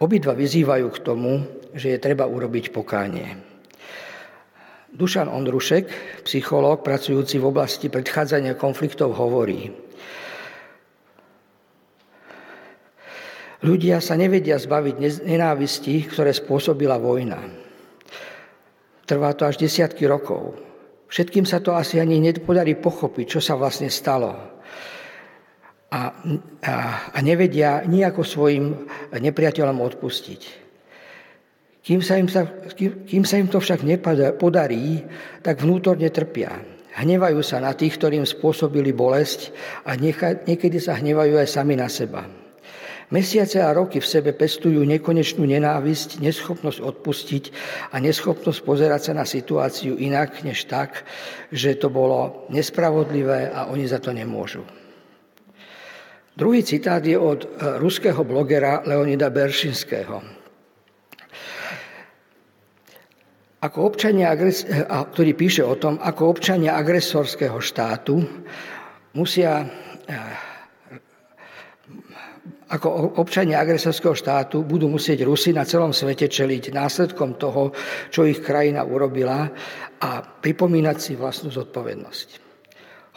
Obidva 0.00 0.32
vyzývajú 0.32 0.86
k 0.88 1.02
tomu, 1.04 1.32
že 1.76 1.92
je 1.92 1.98
treba 2.00 2.24
urobiť 2.24 2.72
pokánie. 2.72 3.49
Dušan 4.90 5.30
Ondrušek, 5.30 5.86
psychológ 6.26 6.82
pracujúci 6.82 7.38
v 7.38 7.48
oblasti 7.48 7.86
predchádzania 7.86 8.58
konfliktov, 8.58 9.14
hovorí, 9.14 9.70
Ľudia 13.60 14.00
sa 14.00 14.16
nevedia 14.16 14.56
zbaviť 14.56 15.20
nenávisti, 15.20 16.08
ktoré 16.08 16.32
spôsobila 16.32 16.96
vojna. 16.96 17.44
Trvá 19.04 19.36
to 19.36 19.44
až 19.44 19.60
desiatky 19.60 20.08
rokov. 20.08 20.56
Všetkým 21.12 21.44
sa 21.44 21.60
to 21.60 21.76
asi 21.76 22.00
ani 22.00 22.16
nepodarí 22.24 22.80
pochopiť, 22.80 23.36
čo 23.36 23.40
sa 23.44 23.60
vlastne 23.60 23.92
stalo. 23.92 24.32
A, 25.92 26.00
a, 26.00 26.74
a 27.12 27.18
nevedia 27.20 27.84
nejako 27.84 28.24
svojim 28.24 28.88
nepriateľom 29.12 29.76
odpustiť. 29.76 30.69
Kým 31.80 32.04
sa, 32.04 32.20
im 32.20 32.28
sa, 32.28 32.44
kým, 32.76 33.08
kým 33.08 33.24
sa 33.24 33.40
im 33.40 33.48
to 33.48 33.56
však 33.56 33.80
nepodarí, 33.80 35.00
tak 35.40 35.64
vnútorne 35.64 36.12
trpia. 36.12 36.60
Hnevajú 37.00 37.40
sa 37.40 37.62
na 37.62 37.72
tých, 37.72 37.96
ktorým 37.96 38.28
spôsobili 38.28 38.92
bolesť 38.92 39.54
a 39.88 39.96
niekedy 39.96 40.76
sa 40.76 41.00
hnevajú 41.00 41.40
aj 41.40 41.48
sami 41.48 41.78
na 41.80 41.88
seba. 41.88 42.28
Mesiace 43.10 43.58
a 43.58 43.74
roky 43.74 43.98
v 43.98 44.06
sebe 44.06 44.30
pestujú 44.30 44.86
nekonečnú 44.86 45.42
nenávisť, 45.42 46.22
neschopnosť 46.22 46.78
odpustiť 46.78 47.44
a 47.90 47.98
neschopnosť 47.98 48.60
pozerať 48.62 49.10
sa 49.10 49.12
na 49.18 49.26
situáciu 49.26 49.98
inak, 49.98 50.46
než 50.46 50.70
tak, 50.70 51.02
že 51.50 51.74
to 51.74 51.90
bolo 51.90 52.46
nespravodlivé 52.54 53.50
a 53.50 53.66
oni 53.66 53.90
za 53.90 53.98
to 53.98 54.14
nemôžu. 54.14 54.62
Druhý 56.38 56.62
citát 56.62 57.02
je 57.02 57.18
od 57.18 57.42
e, 57.42 57.48
ruského 57.82 58.22
blogera 58.22 58.86
Leonida 58.86 59.26
Beršinského. 59.26 60.39
Ako 63.60 63.92
občania, 63.92 64.32
e, 64.32 64.56
ktorý 64.88 65.36
píše 65.36 65.60
o 65.60 65.76
tom, 65.76 66.00
ako 66.00 66.32
občania 66.32 66.80
agresorského 66.80 67.60
štátu 67.60 68.24
musia 69.12 69.60
e, 70.08 70.48
ako 72.70 73.18
občania 73.18 73.58
agresorského 73.58 74.14
štátu 74.14 74.62
budú 74.62 74.86
musieť 74.86 75.26
Rusy 75.26 75.50
na 75.50 75.66
celom 75.66 75.90
svete 75.90 76.30
čeliť 76.30 76.70
následkom 76.70 77.34
toho, 77.34 77.74
čo 78.14 78.22
ich 78.22 78.38
krajina 78.38 78.86
urobila 78.86 79.50
a 79.98 80.10
pripomínať 80.22 80.96
si 80.96 81.12
vlastnú 81.18 81.50
zodpovednosť. 81.50 82.28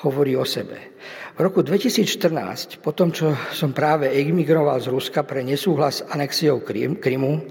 Hovorí 0.03 0.33
o 0.35 0.43
sebe. 0.43 0.97
V 1.37 1.39
roku 1.39 1.61
2014, 1.61 2.81
po 2.81 2.91
tom, 2.97 3.13
čo 3.13 3.37
som 3.53 3.71
práve 3.71 4.09
emigroval 4.09 4.81
z 4.81 4.89
Ruska 4.89 5.21
pre 5.21 5.45
nesúhlas 5.45 6.01
s 6.01 6.05
anexiou 6.09 6.59
Krymu, 6.65 7.45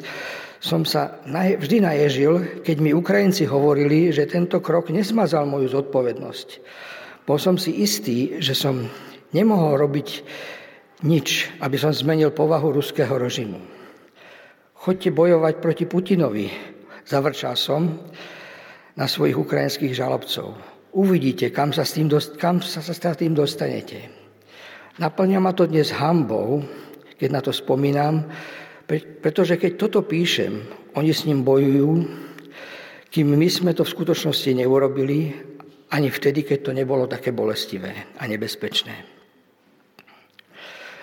som 0.62 0.87
sa 0.87 1.19
vždy 1.26 1.83
naježil, 1.83 2.62
keď 2.62 2.76
mi 2.78 2.95
Ukrajinci 2.95 3.50
hovorili, 3.50 4.14
že 4.14 4.31
tento 4.31 4.62
krok 4.62 4.95
nesmazal 4.95 5.42
moju 5.42 5.66
zodpovednosť. 5.66 6.49
Bol 7.26 7.38
som 7.42 7.59
si 7.59 7.83
istý, 7.83 8.38
že 8.38 8.54
som 8.54 8.87
nemohol 9.35 9.75
robiť 9.83 10.09
nič, 11.02 11.50
aby 11.59 11.75
som 11.75 11.90
zmenil 11.90 12.31
povahu 12.31 12.78
ruského 12.78 13.11
režimu. 13.19 13.59
Choďte 14.87 15.11
bojovať 15.11 15.54
proti 15.59 15.85
Putinovi, 15.90 16.47
zavrčal 17.11 17.59
som 17.59 17.99
na 18.95 19.11
svojich 19.11 19.35
ukrajinských 19.35 19.99
žalobcov. 19.99 20.54
Uvidíte, 20.95 21.50
kam 21.50 21.75
sa 21.75 21.83
s 21.83 21.99
tým, 21.99 22.07
dost, 22.07 22.38
kam 22.38 22.62
sa, 22.62 22.78
s 22.78 23.02
tým 23.19 23.35
dostanete. 23.35 24.14
Naplňa 25.02 25.38
ma 25.42 25.50
to 25.50 25.66
dnes 25.66 25.90
hambou, 25.90 26.62
keď 27.19 27.28
na 27.35 27.40
to 27.42 27.50
spomínam, 27.50 28.31
pretože 29.00 29.56
keď 29.56 29.72
toto 29.78 30.00
píšem, 30.04 30.64
oni 30.92 31.11
s 31.14 31.25
ním 31.25 31.40
bojujú 31.46 32.22
kým 33.12 33.37
my 33.37 33.49
sme 33.52 33.76
to 33.76 33.84
v 33.84 33.92
skutočnosti 33.92 34.56
neurobili, 34.56 35.37
ani 35.92 36.08
vtedy, 36.08 36.49
keď 36.49 36.58
to 36.64 36.72
nebolo 36.72 37.04
také 37.04 37.28
bolestivé 37.28 38.16
a 38.16 38.25
nebezpečné. 38.25 39.04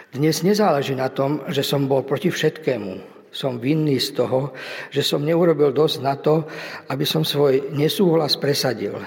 Dnes 0.10 0.42
nezáleží 0.42 0.98
na 0.98 1.14
tom, 1.14 1.46
že 1.54 1.62
som 1.62 1.86
bol 1.86 2.02
proti 2.02 2.34
všetkému. 2.34 3.22
Som 3.30 3.62
vinný 3.62 4.02
z 4.02 4.18
toho, 4.18 4.58
že 4.90 5.06
som 5.06 5.22
neurobil 5.22 5.70
dosť 5.70 5.98
na 6.02 6.18
to, 6.18 6.50
aby 6.90 7.06
som 7.06 7.22
svoj 7.22 7.70
nesúhlas 7.78 8.34
presadil. 8.42 8.98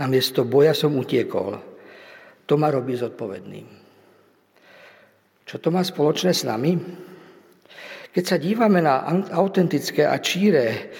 Namiesto 0.00 0.48
boja 0.48 0.72
som 0.72 0.96
utiekol. 0.96 1.60
To 2.48 2.56
ma 2.56 2.72
robí 2.72 2.96
zodpovedným. 2.96 3.68
Čo 5.44 5.60
to 5.60 5.68
má 5.68 5.84
spoločné 5.84 6.32
s 6.32 6.48
nami? 6.48 6.80
Keď 8.08 8.24
sa 8.24 8.40
dívame 8.40 8.80
na 8.80 9.04
autentické 9.36 10.08
a 10.08 10.16
číre 10.16 10.92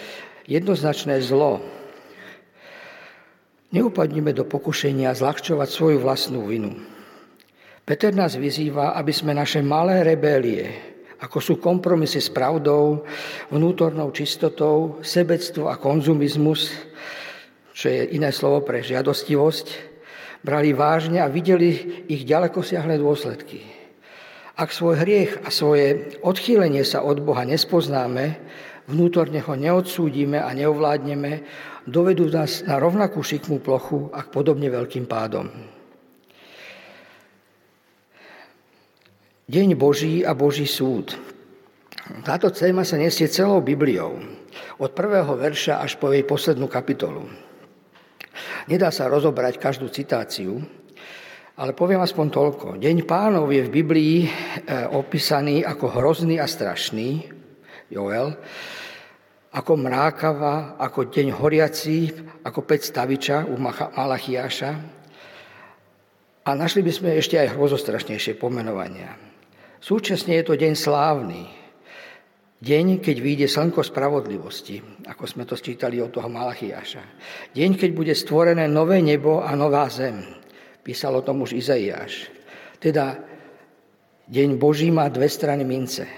jednoznačné 0.44 1.24
zlo, 1.24 1.64
neupadnime 3.72 4.36
do 4.36 4.44
pokušenia 4.44 5.16
zľahčovať 5.16 5.68
svoju 5.68 5.98
vlastnú 6.04 6.44
vinu. 6.44 6.76
Peter 7.88 8.12
nás 8.12 8.36
vyzýva, 8.36 8.92
aby 9.00 9.12
sme 9.16 9.32
naše 9.32 9.64
malé 9.64 10.04
rebélie, 10.04 10.68
ako 11.24 11.40
sú 11.40 11.54
kompromisy 11.56 12.20
s 12.20 12.28
pravdou, 12.28 13.08
vnútornou 13.48 14.12
čistotou, 14.12 15.00
sebectvo 15.00 15.72
a 15.72 15.80
konzumizmus, 15.80 16.68
čo 17.72 17.88
je 17.88 18.12
iné 18.12 18.28
slovo 18.28 18.60
pre 18.60 18.84
žiadostivosť, 18.84 19.66
brali 20.44 20.76
vážne 20.76 21.24
a 21.24 21.32
videli 21.32 22.04
ich 22.12 22.28
ďaleko 22.28 22.60
siahle 22.60 23.00
dôsledky. 23.00 23.77
Ak 24.58 24.74
svoj 24.74 24.98
hriech 25.06 25.38
a 25.46 25.54
svoje 25.54 26.18
odchýlenie 26.18 26.82
sa 26.82 27.06
od 27.06 27.22
Boha 27.22 27.46
nespoznáme, 27.46 28.42
vnútorne 28.90 29.38
ho 29.38 29.54
neodsúdime 29.54 30.42
a 30.42 30.50
neovládneme, 30.50 31.46
dovedú 31.86 32.26
nás 32.26 32.66
na 32.66 32.82
rovnakú 32.82 33.22
šikmú 33.22 33.62
plochu 33.62 34.10
a 34.10 34.26
k 34.26 34.34
podobne 34.34 34.66
veľkým 34.66 35.06
pádom. 35.06 35.46
Deň 39.46 39.78
Boží 39.78 40.26
a 40.26 40.34
Boží 40.34 40.66
súd. 40.66 41.14
Táto 42.26 42.50
téma 42.50 42.82
sa 42.82 42.98
nesie 42.98 43.30
celou 43.30 43.62
Bibliou, 43.62 44.18
od 44.82 44.90
prvého 44.90 45.38
verša 45.38 45.78
až 45.78 46.02
po 46.02 46.10
jej 46.10 46.26
poslednú 46.26 46.66
kapitolu. 46.66 47.30
Nedá 48.66 48.90
sa 48.90 49.06
rozobrať 49.06 49.62
každú 49.62 49.86
citáciu, 49.86 50.66
ale 51.58 51.74
poviem 51.74 51.98
aspoň 51.98 52.26
toľko. 52.30 52.66
Deň 52.78 53.02
pánov 53.02 53.50
je 53.50 53.66
v 53.66 53.74
Biblii 53.82 54.16
e, 54.22 54.28
opísaný 54.94 55.66
ako 55.66 55.90
hrozný 55.90 56.38
a 56.38 56.46
strašný, 56.46 57.26
Joel, 57.90 58.38
ako 59.50 59.72
mrákava, 59.74 60.78
ako 60.78 61.10
deň 61.10 61.34
horiací, 61.34 62.14
ako 62.46 62.62
peť 62.62 62.94
staviča 62.94 63.50
u 63.50 63.58
Malachiáša. 63.58 64.70
A 66.46 66.50
našli 66.54 66.86
by 66.86 66.92
sme 66.94 67.10
ešte 67.18 67.42
aj 67.42 67.58
hrozostrašnejšie 67.58 68.38
pomenovania. 68.38 69.18
Súčasne 69.82 70.38
je 70.38 70.46
to 70.46 70.54
deň 70.54 70.78
slávny. 70.78 71.42
Deň, 72.58 73.02
keď 73.02 73.16
vyjde 73.18 73.46
slnko 73.50 73.82
spravodlivosti, 73.82 74.78
ako 75.10 75.24
sme 75.26 75.42
to 75.42 75.58
sčítali 75.58 75.98
od 75.98 76.14
toho 76.14 76.30
Malachiaša. 76.30 77.02
Deň, 77.50 77.70
keď 77.74 77.90
bude 77.94 78.14
stvorené 78.14 78.70
nové 78.70 79.02
nebo 79.02 79.42
a 79.42 79.58
nová 79.58 79.90
zem. 79.90 80.37
Písal 80.88 81.12
o 81.12 81.20
tom 81.20 81.44
už 81.44 81.52
Izaiáš. 81.52 82.32
Teda 82.80 83.20
deň 84.24 84.56
Boží 84.56 84.88
má 84.88 85.12
dve 85.12 85.28
strany 85.28 85.60
mince. 85.60 86.08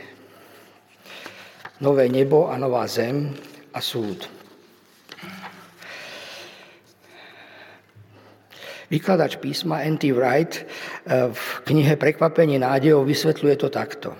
Nové 1.82 2.06
nebo 2.06 2.46
a 2.46 2.54
nová 2.54 2.86
zem 2.86 3.34
a 3.74 3.82
súd. 3.82 4.30
Vykladač 8.94 9.42
písma 9.42 9.82
N.T. 9.90 10.14
Wright 10.14 10.54
eh, 10.54 10.64
v 11.34 11.46
knihe 11.66 11.98
Prekvapenie 11.98 12.62
nádejov 12.62 13.10
vysvetľuje 13.10 13.54
to 13.58 13.74
takto. 13.74 14.14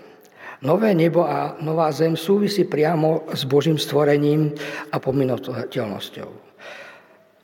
Nové 0.67 0.99
nebo 0.99 1.31
a 1.31 1.55
nová 1.63 1.95
zem 1.95 2.19
súvisí 2.19 2.67
priamo 2.67 3.23
s 3.31 3.47
Božím 3.47 3.79
stvorením 3.79 4.51
a 4.91 4.99
pominovateľnosťou. 4.99 6.50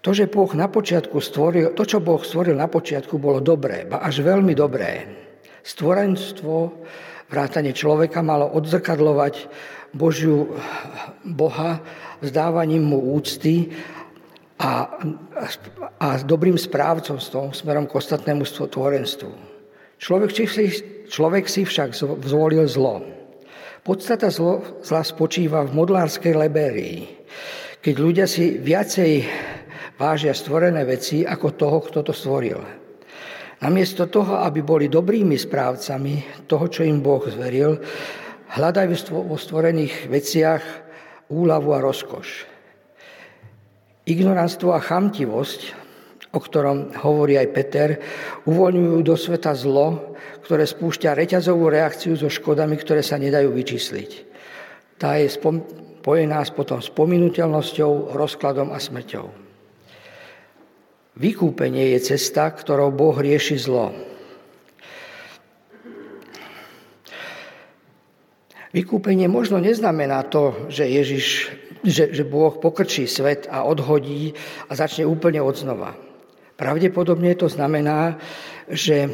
To, 0.06 0.14
že 0.14 0.30
boh 0.30 0.54
na 0.54 0.70
počiatku 0.70 1.18
stvoril, 1.18 1.74
to, 1.74 1.82
čo 1.82 1.98
Boh 1.98 2.22
stvoril 2.22 2.54
na 2.54 2.70
počiatku, 2.70 3.18
bolo 3.18 3.42
dobré, 3.42 3.90
ba 3.90 4.06
až 4.06 4.22
veľmi 4.22 4.54
dobré. 4.54 5.02
Stvorenstvo, 5.66 6.86
vrátanie 7.26 7.74
človeka 7.74 8.22
malo 8.22 8.46
odzrkadlovať 8.54 9.50
Božiu 9.90 10.54
Boha 11.26 11.82
vzdávaním 12.22 12.86
mu 12.86 13.18
úcty 13.18 13.74
a, 14.62 14.94
a 15.98 16.08
dobrým 16.22 16.54
správcom 16.54 17.18
s 17.18 17.26
tom 17.34 17.50
smerom 17.50 17.90
k 17.90 17.98
ostatnému 17.98 18.46
tvorenstvu. 18.46 19.34
Človek 19.98 20.30
si, 20.30 20.46
človek 21.10 21.50
si 21.50 21.66
však 21.66 21.98
zvolil 22.22 22.62
zlo. 22.70 23.02
Podstata 23.82 24.30
zlo, 24.30 24.62
zla 24.86 25.02
spočíva 25.02 25.66
v 25.66 25.74
modlárskej 25.74 26.34
lebérii, 26.46 27.10
keď 27.82 27.94
ľudia 27.98 28.26
si 28.30 28.54
viacej 28.54 29.12
vážia 29.96 30.36
stvorené 30.36 30.84
veci 30.84 31.24
ako 31.24 31.56
toho, 31.56 31.78
kto 31.84 32.04
to 32.06 32.12
stvoril. 32.12 32.60
Namiesto 33.56 34.04
toho, 34.12 34.44
aby 34.44 34.60
boli 34.60 34.92
dobrými 34.92 35.36
správcami 35.40 36.44
toho, 36.44 36.68
čo 36.68 36.84
im 36.84 37.00
Boh 37.00 37.24
zveril, 37.24 37.80
hľadajú 38.52 38.92
vo 39.24 39.36
stvorených 39.40 40.12
veciach 40.12 40.62
úľavu 41.32 41.70
a 41.72 41.80
rozkoš. 41.80 42.28
Ignoranstvo 44.06 44.76
a 44.76 44.78
chamtivosť, 44.78 45.60
o 46.36 46.38
ktorom 46.38 46.94
hovorí 47.00 47.40
aj 47.40 47.48
Peter, 47.56 47.88
uvoľňujú 48.44 48.98
do 49.02 49.16
sveta 49.16 49.56
zlo, 49.56 50.14
ktoré 50.44 50.68
spúšťa 50.68 51.16
reťazovú 51.16 51.72
reakciu 51.72 52.14
so 52.14 52.28
škodami, 52.28 52.76
ktoré 52.76 53.00
sa 53.00 53.16
nedajú 53.16 53.50
vyčísliť. 53.50 54.10
Tá 55.00 55.16
je 55.18 55.32
spojená 55.32 56.44
s 56.44 56.52
potom 56.52 56.78
s 56.78 56.92
pominuteľnosťou, 56.92 58.14
rozkladom 58.14 58.70
a 58.70 58.78
smrťou. 58.78 59.45
Vykúpenie 61.16 61.96
je 61.96 62.16
cesta, 62.16 62.52
ktorou 62.52 62.92
Boh 62.92 63.16
rieši 63.16 63.56
zlo. 63.56 63.96
Vykúpenie 68.76 69.24
možno 69.24 69.56
neznamená 69.56 70.28
to, 70.28 70.68
že 70.68 70.84
Ježiš 70.84 71.26
že, 71.86 72.10
že 72.10 72.26
Boh 72.26 72.50
pokrčí 72.58 73.06
svet 73.06 73.46
a 73.46 73.62
odhodí 73.62 74.34
a 74.66 74.74
začne 74.74 75.06
úplne 75.06 75.38
od 75.38 75.54
znova. 75.54 75.94
Pravdepodobne 76.58 77.38
to 77.38 77.46
znamená, 77.46 78.18
že, 78.66 79.06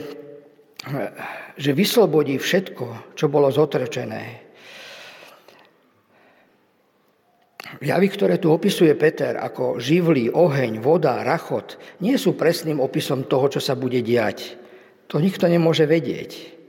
že 1.60 1.70
vyslobodí 1.76 2.40
všetko, 2.40 3.12
čo 3.12 3.28
bolo 3.28 3.52
zotrčené. 3.52 4.51
Javy, 7.83 8.14
ktoré 8.14 8.38
tu 8.38 8.55
opisuje 8.55 8.95
Peter 8.95 9.35
ako 9.42 9.83
živlý, 9.83 10.31
oheň, 10.31 10.79
voda, 10.79 11.27
rachot, 11.27 11.83
nie 11.99 12.14
sú 12.14 12.38
presným 12.38 12.79
opisom 12.79 13.27
toho, 13.27 13.51
čo 13.51 13.59
sa 13.59 13.75
bude 13.75 13.99
diať. 13.99 14.55
To 15.11 15.18
nikto 15.18 15.51
nemôže 15.51 15.83
vedieť. 15.83 16.62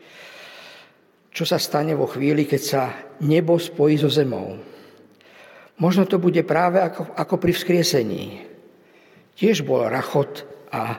Čo 1.30 1.45
sa 1.45 1.62
stane 1.62 1.93
vo 1.93 2.10
chvíli, 2.10 2.49
keď 2.49 2.62
sa 2.62 2.84
nebo 3.21 3.62
spojí 3.62 4.02
so 4.02 4.10
zemou. 4.10 4.58
Možno 5.78 6.10
to 6.10 6.17
bude 6.17 6.41
práve 6.49 6.82
ako, 6.82 7.13
ako 7.13 7.36
pri 7.38 7.54
vzkriesení. 7.54 8.26
Tiež 9.38 9.62
bol 9.62 9.86
rachot 9.86 10.49
a 10.73 10.97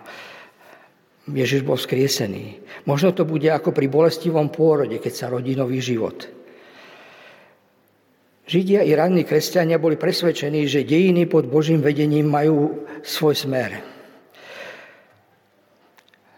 Ježiš 1.27 1.67
bol 1.67 1.75
vzkriesený. 1.75 2.63
Možno 2.87 3.11
to 3.11 3.27
bude 3.27 3.51
ako 3.51 3.75
pri 3.75 3.91
bolestivom 3.91 4.47
pôrode, 4.55 4.95
keď 5.03 5.13
sa 5.15 5.27
rodí 5.27 5.59
nový 5.59 5.83
život. 5.83 6.44
Židia 8.45 8.85
i 8.85 8.93
ranní 8.93 9.25
kresťania 9.25 9.81
boli 9.81 9.97
presvedčení, 9.97 10.69
že 10.69 10.85
dejiny 10.85 11.25
pod 11.25 11.49
Božím 11.49 11.81
vedením 11.81 12.29
majú 12.29 12.85
svoj 13.01 13.35
smer. 13.35 13.81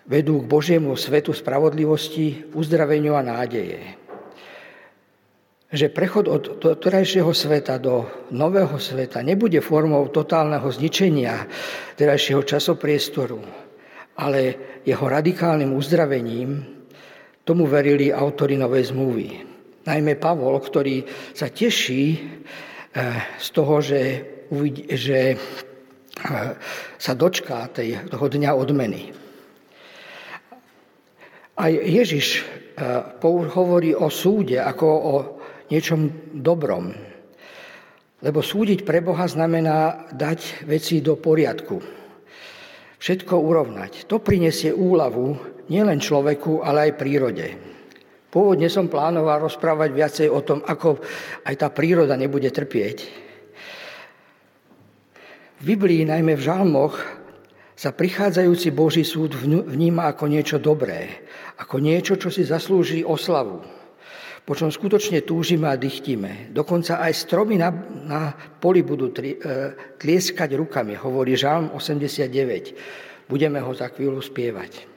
Vedú 0.06 0.38
k 0.38 0.46
Božiemu 0.46 0.94
svetu 0.94 1.34
spravodlivosti, 1.34 2.54
uzdraveniu 2.54 3.18
a 3.18 3.26
nádeje 3.26 4.06
že 5.66 5.90
prechod 5.90 6.30
od 6.30 6.42
terajšieho 6.78 7.34
sveta 7.34 7.82
do 7.82 8.06
nového 8.30 8.78
sveta 8.78 9.18
nebude 9.26 9.58
formou 9.58 10.06
totálneho 10.08 10.66
zničenia 10.70 11.50
terajšieho 11.98 12.46
časopriestoru, 12.46 13.42
ale 14.16 14.40
jeho 14.86 15.04
radikálnym 15.04 15.74
uzdravením, 15.74 16.62
tomu 17.42 17.66
verili 17.66 18.14
autory 18.14 18.54
Novej 18.54 18.94
zmluvy. 18.94 19.55
Najmä 19.86 20.18
Pavol, 20.18 20.58
ktorý 20.58 21.06
sa 21.30 21.46
teší 21.46 22.18
eh, 22.18 23.22
z 23.38 23.48
toho, 23.54 23.78
že, 23.78 24.02
že 24.90 25.18
eh, 25.32 25.38
sa 26.98 27.12
dočká 27.14 27.70
tej, 27.70 28.10
toho 28.10 28.26
dňa 28.26 28.50
odmeny. 28.50 29.14
Aj 31.56 31.70
Ježiš 31.70 32.42
eh, 32.42 32.44
hovorí 33.54 33.94
o 33.94 34.10
súde 34.10 34.58
ako 34.58 34.86
o 34.90 35.14
niečom 35.70 36.34
dobrom. 36.34 36.90
Lebo 38.26 38.42
súdiť 38.42 38.82
pre 38.82 39.04
Boha 39.06 39.30
znamená 39.30 40.10
dať 40.10 40.66
veci 40.66 40.98
do 40.98 41.14
poriadku. 41.14 41.78
Všetko 42.96 43.34
urovnať. 43.38 44.08
To 44.10 44.18
prinesie 44.18 44.74
úlavu 44.74 45.36
nielen 45.70 46.02
človeku, 46.02 46.64
ale 46.64 46.90
aj 46.90 46.98
prírode. 46.98 47.75
Pôvodne 48.36 48.68
som 48.68 48.92
plánoval 48.92 49.48
rozprávať 49.48 49.96
viacej 49.96 50.28
o 50.28 50.44
tom, 50.44 50.60
ako 50.60 51.00
aj 51.48 51.56
tá 51.56 51.72
príroda 51.72 52.20
nebude 52.20 52.52
trpieť. 52.52 53.08
V 55.56 55.62
Biblii, 55.64 56.04
najmä 56.04 56.36
v 56.36 56.44
žalmoch, 56.44 57.00
sa 57.72 57.96
prichádzajúci 57.96 58.76
Boží 58.76 59.08
súd 59.08 59.32
vníma 59.40 60.12
ako 60.12 60.28
niečo 60.28 60.60
dobré, 60.60 61.24
ako 61.56 61.80
niečo, 61.80 62.20
čo 62.20 62.28
si 62.28 62.44
zaslúži 62.44 63.00
oslavu, 63.08 63.64
po 64.44 64.52
čom 64.52 64.68
skutočne 64.68 65.24
túžime 65.24 65.72
a 65.72 65.80
dychtíme. 65.80 66.52
Dokonca 66.52 67.00
aj 67.00 67.16
stromy 67.16 67.56
na, 67.56 67.72
na 68.04 68.36
poli 68.60 68.84
budú 68.84 69.16
tri, 69.16 69.40
e, 69.40 69.72
tlieskať 69.96 70.52
rukami, 70.60 70.92
hovorí 70.92 71.40
Žalm 71.40 71.72
89. 71.72 73.32
Budeme 73.32 73.64
ho 73.64 73.72
za 73.72 73.88
chvíľu 73.88 74.20
spievať. 74.20 74.95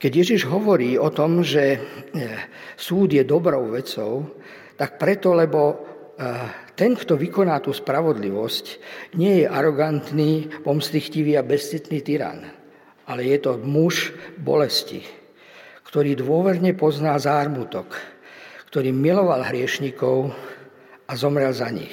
Keď 0.00 0.12
Ježiš 0.16 0.48
hovorí 0.48 0.96
o 0.96 1.12
tom, 1.12 1.44
že 1.44 1.76
e, 1.76 1.78
súd 2.72 3.12
je 3.12 3.20
dobrou 3.20 3.68
vecou, 3.68 4.32
tak 4.80 4.96
preto, 4.96 5.36
lebo 5.36 5.60
e, 5.68 5.76
ten, 6.72 6.96
kto 6.96 7.20
vykoná 7.20 7.60
tú 7.60 7.76
spravodlivosť, 7.76 8.64
nie 9.20 9.44
je 9.44 9.46
arogantný, 9.52 10.64
pomstichtivý 10.64 11.36
a 11.36 11.44
bezcitný 11.44 12.00
tyran, 12.00 12.48
ale 13.04 13.28
je 13.28 13.44
to 13.44 13.60
muž 13.60 14.16
bolesti, 14.40 15.04
ktorý 15.84 16.16
dôverne 16.16 16.72
pozná 16.72 17.20
zármutok, 17.20 17.92
ktorý 18.72 18.96
miloval 18.96 19.44
hriešnikov 19.52 20.32
a 21.04 21.12
zomrel 21.12 21.52
za 21.52 21.68
nich. 21.68 21.92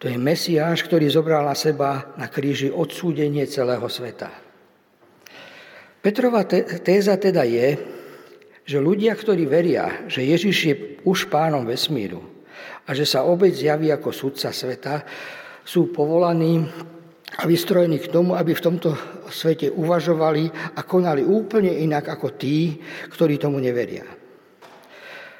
To 0.00 0.08
je 0.08 0.16
Mesiáš, 0.16 0.80
ktorý 0.88 1.12
zobral 1.12 1.44
na 1.44 1.52
seba 1.52 2.16
na 2.16 2.32
kríži 2.32 2.72
odsúdenie 2.72 3.44
celého 3.44 3.84
sveta. 3.92 4.43
Petrova 6.04 6.44
téza 6.84 7.16
teda 7.16 7.48
je, 7.48 7.80
že 8.68 8.76
ľudia, 8.76 9.16
ktorí 9.16 9.48
veria, 9.48 10.04
že 10.04 10.20
Ježiš 10.20 10.56
je 10.68 10.74
už 11.00 11.32
pánom 11.32 11.64
vesmíru, 11.64 12.20
a 12.84 12.92
že 12.92 13.08
sa 13.08 13.24
obeď 13.24 13.52
zjaví 13.56 13.88
ako 13.88 14.12
sudca 14.12 14.52
sveta, 14.52 15.00
sú 15.64 15.88
povolaní 15.88 16.60
a 17.40 17.48
vystrojení 17.48 18.04
k 18.04 18.12
tomu, 18.12 18.36
aby 18.36 18.52
v 18.52 18.64
tomto 18.68 18.92
svete 19.32 19.72
uvažovali 19.72 20.76
a 20.76 20.84
konali 20.84 21.24
úplne 21.24 21.72
inak 21.72 22.12
ako 22.12 22.36
tí, 22.36 22.76
ktorí 23.08 23.40
tomu 23.40 23.56
neveria. 23.56 24.04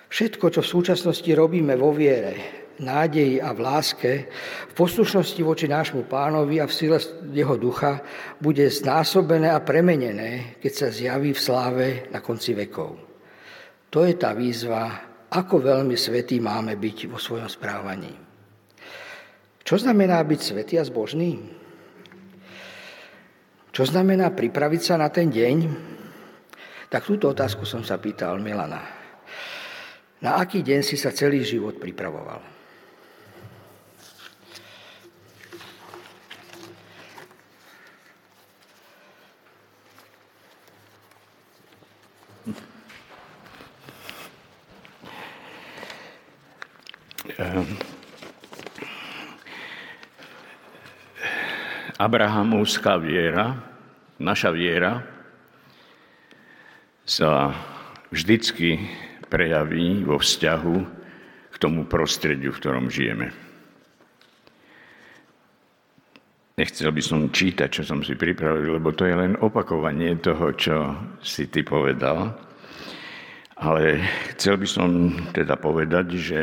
Všetko, 0.09 0.49
čo 0.49 0.61
v 0.65 0.73
súčasnosti 0.81 1.29
robíme 1.37 1.77
vo 1.77 1.93
viere, 1.93 2.64
nádeji 2.81 3.39
a 3.39 3.55
v 3.55 3.61
láske, 3.61 4.13
v 4.71 4.75
poslušnosti 4.75 5.43
voči 5.45 5.67
nášmu 5.71 6.07
pánovi 6.11 6.59
a 6.59 6.67
v 6.67 6.75
sile 6.75 6.99
jeho 7.31 7.55
ducha, 7.55 8.03
bude 8.43 8.67
znásobené 8.67 9.51
a 9.51 9.63
premenené, 9.63 10.59
keď 10.59 10.73
sa 10.73 10.89
zjaví 10.91 11.35
v 11.35 11.45
sláve 11.45 11.87
na 12.11 12.19
konci 12.19 12.55
vekov. 12.57 12.99
To 13.95 14.03
je 14.03 14.15
tá 14.19 14.35
výzva, 14.35 14.91
ako 15.31 15.63
veľmi 15.63 15.95
svetí 15.95 16.43
máme 16.43 16.75
byť 16.79 16.99
vo 17.11 17.19
svojom 17.19 17.47
správaní. 17.47 18.15
Čo 19.65 19.81
znamená 19.81 20.21
byť 20.23 20.41
svetý 20.43 20.75
a 20.77 20.85
zbožný? 20.85 21.41
Čo 23.75 23.83
znamená 23.91 24.31
pripraviť 24.31 24.83
sa 24.83 24.95
na 24.95 25.11
ten 25.11 25.33
deň? 25.33 25.57
Tak 26.87 27.11
túto 27.11 27.35
otázku 27.35 27.67
som 27.67 27.83
sa 27.83 27.99
pýtal 27.99 28.39
Milana. 28.39 28.83
Na 30.23 30.39
aký 30.39 30.63
deň 30.63 30.81
si 30.87 30.95
sa 30.95 31.11
celý 31.11 31.43
život 31.43 31.83
pripravoval? 31.83 32.54
Abrahamovská 51.95 53.01
viera, 53.01 53.57
naša 54.21 54.51
viera, 54.53 55.01
sa 57.05 57.55
vždycky 58.13 58.81
prejaví 59.29 60.05
vo 60.05 60.21
vzťahu 60.21 60.77
k 61.53 61.57
tomu 61.57 61.89
prostrediu, 61.89 62.53
v 62.53 62.61
ktorom 62.61 62.87
žijeme. 62.93 63.44
Nechcel 66.65 66.97
by 66.97 67.03
som 67.05 67.29
čítať, 67.29 67.69
čo 67.69 67.85
som 67.85 68.01
si 68.01 68.17
pripravil, 68.17 68.81
lebo 68.81 68.89
to 68.97 69.05
je 69.05 69.13
len 69.13 69.37
opakovanie 69.37 70.17
toho, 70.17 70.57
čo 70.57 70.97
si 71.21 71.53
ty 71.53 71.61
povedal. 71.61 72.33
Ale 73.61 74.01
chcel 74.33 74.57
by 74.57 74.65
som 74.65 74.89
teda 75.37 75.61
povedať, 75.61 76.17
že 76.17 76.41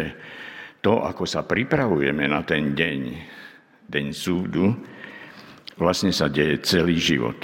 to, 0.77 1.01
ako 1.01 1.25
sa 1.25 1.41
pripravujeme 1.41 2.29
na 2.29 2.45
ten 2.45 2.77
deň, 2.77 2.99
deň 3.89 4.05
súdu, 4.13 4.77
vlastne 5.81 6.13
sa 6.13 6.29
deje 6.29 6.61
celý 6.69 7.01
život. 7.01 7.41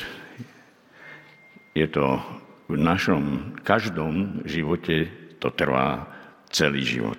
Je 1.73 1.89
to 1.89 2.21
v 2.69 2.77
našom 2.77 3.57
každom 3.65 4.45
živote, 4.45 5.09
to 5.41 5.49
trvá 5.49 6.05
celý 6.53 6.85
život. 6.85 7.17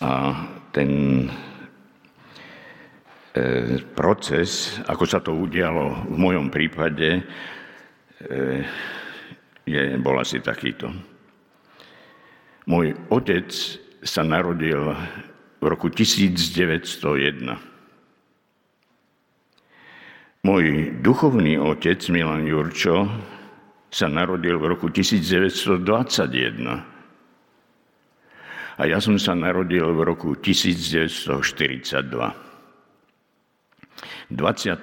A 0.00 0.40
ten 0.72 1.28
proces, 3.96 4.76
ako 4.84 5.04
sa 5.08 5.24
to 5.24 5.32
udialo 5.32 6.04
v 6.04 6.16
mojom 6.20 6.52
prípade, 6.52 7.16
e, 7.16 7.22
je, 9.64 9.96
bol 9.96 10.20
asi 10.20 10.44
takýto. 10.44 10.92
Môj 12.68 12.92
otec 13.08 13.48
sa 14.04 14.22
narodil 14.22 14.94
v 15.58 15.64
roku 15.64 15.88
1901. 15.88 17.56
Môj 20.42 20.90
duchovný 21.00 21.56
otec 21.56 22.02
Milan 22.10 22.44
Jurčo 22.44 23.08
sa 23.88 24.10
narodil 24.10 24.58
v 24.58 24.66
roku 24.76 24.90
1921. 24.90 26.84
A 28.76 28.82
ja 28.88 28.98
som 28.98 29.14
sa 29.16 29.38
narodil 29.38 29.86
v 29.94 30.00
roku 30.02 30.34
1942. 30.34 32.51
25. 34.30 34.82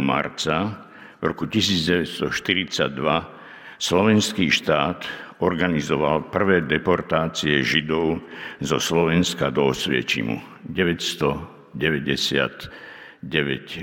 marca 0.00 0.88
roku 1.20 1.46
1942 1.46 3.40
Slovenský 3.80 4.52
štát 4.52 5.08
organizoval 5.40 6.28
prvé 6.28 6.60
deportácie 6.60 7.64
Židov 7.64 8.20
zo 8.60 8.76
Slovenska 8.76 9.48
do 9.48 9.72
Osviečimu. 9.72 10.36
999 10.68 12.60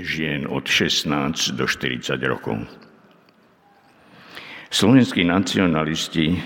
žien 0.06 0.46
od 0.46 0.70
16 0.70 1.58
do 1.58 1.66
40 1.66 2.14
rokov. 2.30 2.62
Slovenskí 4.70 5.26
nacionalisti 5.26 6.38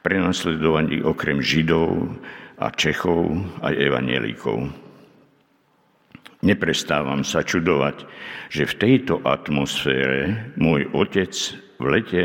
prenasledovaní 0.00 1.04
okrem 1.04 1.44
Židov 1.44 2.08
a 2.56 2.72
Čechov 2.72 3.36
aj 3.60 3.76
evanielikov. 3.76 4.85
Neprestávam 6.44 7.24
sa 7.24 7.40
čudovať, 7.40 8.04
že 8.52 8.68
v 8.68 8.74
tejto 8.76 9.24
atmosfére 9.24 10.52
môj 10.60 10.84
otec 10.92 11.32
v 11.80 11.84
lete 11.88 12.22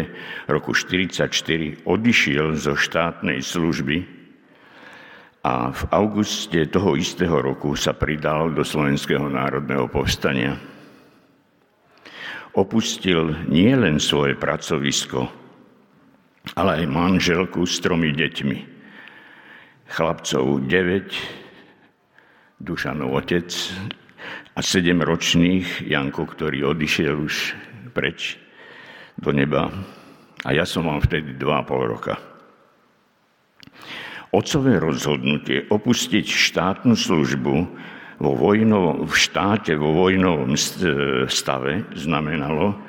roku 0.51 0.75
1944 0.75 1.87
odišiel 1.87 2.55
zo 2.59 2.75
štátnej 2.75 3.39
služby 3.39 4.21
a 5.41 5.73
v 5.73 5.81
auguste 5.89 6.69
toho 6.69 6.93
istého 6.99 7.33
roku 7.41 7.73
sa 7.73 7.97
pridal 7.97 8.53
do 8.53 8.61
Slovenského 8.61 9.25
národného 9.25 9.89
povstania. 9.89 10.59
Opustil 12.51 13.47
nielen 13.47 13.97
svoje 13.97 14.35
pracovisko, 14.35 15.31
ale 16.59 16.83
aj 16.83 16.93
manželku 16.93 17.63
s 17.63 17.79
tromi 17.79 18.11
deťmi. 18.11 18.57
Chlapcov 19.91 20.67
9, 20.67 22.61
Dušanov 22.61 23.23
otec 23.23 23.49
a 24.51 24.59
7 24.59 24.99
ročných 24.99 25.87
Janko, 25.87 26.27
ktorý 26.27 26.75
odišiel 26.75 27.15
už 27.15 27.35
preč 27.95 28.35
do 29.15 29.31
neba 29.31 29.71
a 30.43 30.49
ja 30.51 30.65
som 30.65 30.89
mal 30.89 30.99
vtedy 30.99 31.37
2,5 31.37 31.93
roka. 31.93 32.15
Otcové 34.31 34.79
rozhodnutie 34.79 35.67
opustiť 35.67 36.23
štátnu 36.23 36.95
službu 36.95 37.55
vo 38.21 38.31
vojnovom, 38.37 39.03
v 39.03 39.13
štáte 39.13 39.75
vo 39.75 39.91
vojnovom 39.91 40.55
stave 41.27 41.83
znamenalo, 41.91 42.79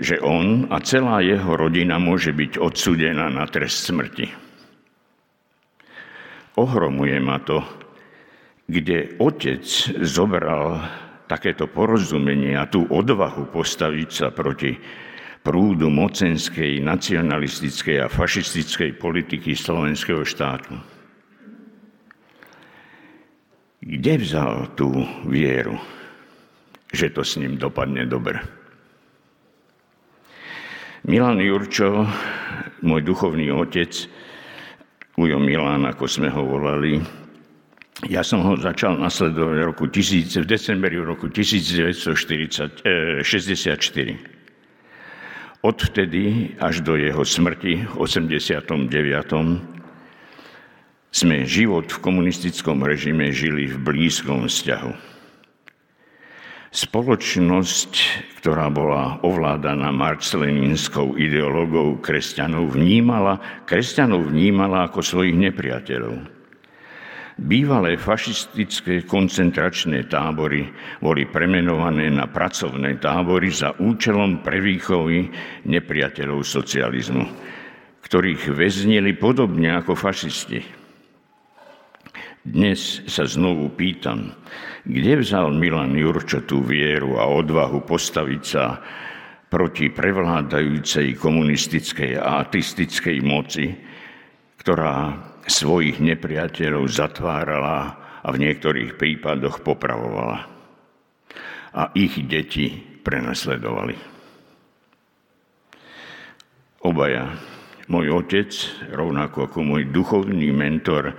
že 0.00 0.18
on 0.18 0.66
a 0.72 0.80
celá 0.82 1.22
jeho 1.22 1.54
rodina 1.54 2.00
môže 2.02 2.34
byť 2.34 2.58
odsudená 2.58 3.30
na 3.30 3.46
trest 3.46 3.84
smrti. 3.84 4.26
Ohromuje 6.58 7.20
ma 7.22 7.38
to, 7.38 7.62
kde 8.70 9.18
otec 9.18 9.66
zobral 10.06 10.78
takéto 11.26 11.66
porozumenie 11.66 12.54
a 12.54 12.70
tú 12.70 12.86
odvahu 12.86 13.50
postaviť 13.50 14.08
sa 14.10 14.30
proti 14.30 14.78
prúdu 15.42 15.90
mocenskej, 15.90 16.78
nacionalistickej 16.78 18.06
a 18.06 18.06
fašistickej 18.06 18.94
politiky 18.94 19.58
slovenského 19.58 20.22
štátu. 20.22 20.78
Kde 23.80 24.14
vzal 24.20 24.76
tú 24.76 24.92
vieru, 25.26 25.74
že 26.92 27.10
to 27.10 27.26
s 27.26 27.40
ním 27.40 27.56
dopadne 27.56 28.04
dobre? 28.04 28.38
Milan 31.08 31.40
Jurčo, 31.40 32.04
môj 32.84 33.00
duchovný 33.02 33.48
otec, 33.50 33.90
Ujo 35.20 35.36
Milan, 35.36 35.84
ako 35.88 36.04
sme 36.08 36.28
ho 36.28 36.44
volali, 36.44 36.96
ja 38.08 38.24
som 38.24 38.40
ho 38.40 38.56
začal 38.56 38.96
nasledovať 38.96 39.56
v, 39.60 39.66
roku 39.68 39.84
1000, 39.84 40.40
v 40.40 40.46
decembri 40.48 40.96
roku 40.96 41.28
1964. 41.28 42.80
Odvtedy 45.60 46.56
až 46.56 46.80
do 46.80 46.96
jeho 46.96 47.20
smrti 47.20 47.84
v 47.84 47.94
89. 48.00 48.88
sme 51.12 51.36
život 51.44 51.92
v 51.92 51.98
komunistickom 52.00 52.80
režime 52.80 53.28
žili 53.36 53.68
v 53.68 53.76
blízkom 53.76 54.48
vzťahu. 54.48 55.12
Spoločnosť, 56.70 57.92
ktorá 58.40 58.70
bola 58.72 59.18
ovládaná 59.26 59.90
marceleninskou 59.92 61.18
ideológou 61.18 61.98
kresťanov, 62.00 62.78
vnímala, 62.78 63.42
kresťanov 63.66 64.30
vnímala 64.30 64.86
ako 64.88 65.02
svojich 65.02 65.34
nepriateľov. 65.34 66.39
Bývalé 67.40 67.96
fašistické 67.96 69.08
koncentračné 69.08 70.12
tábory 70.12 70.68
boli 71.00 71.24
premenované 71.24 72.12
na 72.12 72.28
pracovné 72.28 73.00
tábory 73.00 73.48
za 73.48 73.72
účelom 73.80 74.44
prevýchovy 74.44 75.32
nepriateľov 75.64 76.44
socializmu, 76.44 77.24
ktorých 78.04 78.52
väznili 78.52 79.16
podobne 79.16 79.72
ako 79.72 79.96
fašisti. 79.96 80.60
Dnes 82.44 83.08
sa 83.08 83.24
znovu 83.24 83.72
pýtam, 83.72 84.36
kde 84.84 85.24
vzal 85.24 85.56
Milan 85.56 85.96
Jurčo 85.96 86.44
tú 86.44 86.60
vieru 86.60 87.16
a 87.16 87.24
odvahu 87.24 87.88
postaviť 87.88 88.42
sa 88.44 88.84
proti 89.48 89.88
prevládajúcej 89.88 91.16
komunistickej 91.16 92.20
a 92.20 92.44
atistickej 92.44 93.16
moci, 93.24 93.72
ktorá 94.60 95.29
svojich 95.50 95.98
nepriateľov 95.98 96.86
zatvárala 96.86 97.98
a 98.22 98.28
v 98.30 98.40
niektorých 98.46 98.94
prípadoch 98.94 99.66
popravovala. 99.66 100.46
A 101.74 101.90
ich 101.98 102.14
deti 102.30 102.70
prenasledovali. 103.02 103.98
Obaja, 106.80 107.36
môj 107.90 108.24
otec, 108.24 108.50
rovnako 108.94 109.50
ako 109.50 109.58
môj 109.60 109.82
duchovný 109.90 110.48
mentor, 110.54 111.12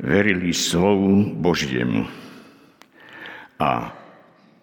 verili 0.00 0.52
slovu 0.52 1.32
Božiemu 1.38 2.04
a 3.60 3.92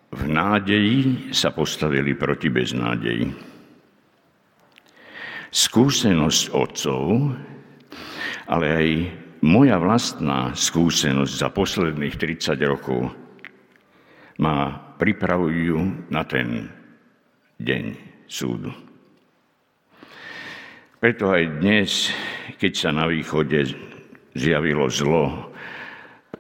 v 0.10 0.24
nádeji 0.26 1.30
sa 1.36 1.54
postavili 1.54 2.18
proti 2.18 2.50
beznádeji. 2.50 3.28
Skúsenosť 5.54 6.44
otcov, 6.52 7.02
ale 8.48 8.68
aj 8.72 8.88
moja 9.44 9.78
vlastná 9.78 10.56
skúsenosť 10.56 11.34
za 11.36 11.50
posledných 11.52 12.16
30 12.16 12.58
rokov 12.64 13.12
ma 14.40 14.72
pripravujú 14.98 16.10
na 16.10 16.24
ten 16.26 16.72
deň 17.60 17.84
súdu. 18.26 18.74
Preto 20.98 21.30
aj 21.30 21.62
dnes, 21.62 22.10
keď 22.58 22.72
sa 22.74 22.90
na 22.90 23.06
východe 23.06 23.70
zjavilo 24.34 24.90
zlo 24.90 25.54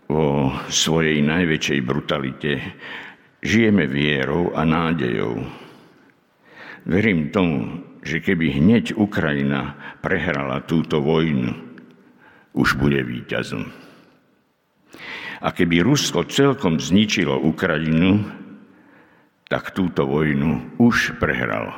vo 0.09 0.49
svojej 0.71 1.21
najväčšej 1.21 1.79
brutalite, 1.85 2.53
žijeme 3.45 3.85
vierou 3.85 4.55
a 4.57 4.65
nádejou. 4.65 5.37
Verím 6.87 7.29
tomu, 7.29 7.83
že 8.01 8.23
keby 8.23 8.63
hneď 8.63 8.95
Ukrajina 8.95 9.75
prehrala 9.99 10.63
túto 10.63 11.03
vojnu, 11.03 11.66
už 12.57 12.81
bude 12.81 12.97
víťazom. 13.05 13.69
A 15.37 15.53
keby 15.53 15.85
Rusko 15.85 16.25
celkom 16.25 16.81
zničilo 16.81 17.37
Ukrajinu, 17.45 18.25
tak 19.45 19.71
túto 19.77 20.09
vojnu 20.09 20.81
už 20.81 21.21
prehralo. 21.21 21.77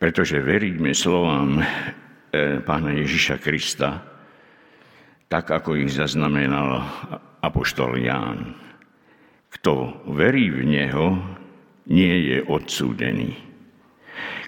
Pretože 0.00 0.40
veríme 0.40 0.96
slovám 0.96 1.60
E, 2.30 2.62
pána 2.62 2.94
Ježiša 2.94 3.42
Krista, 3.42 4.06
tak 5.26 5.50
ako 5.50 5.74
ich 5.82 5.90
zaznamenal 5.90 6.78
apoštol 7.42 7.98
Ján. 7.98 8.54
Kto 9.50 10.06
verí 10.14 10.46
v 10.46 10.62
Neho, 10.62 11.06
nie 11.90 12.30
je 12.30 12.38
odsúdený. 12.46 13.49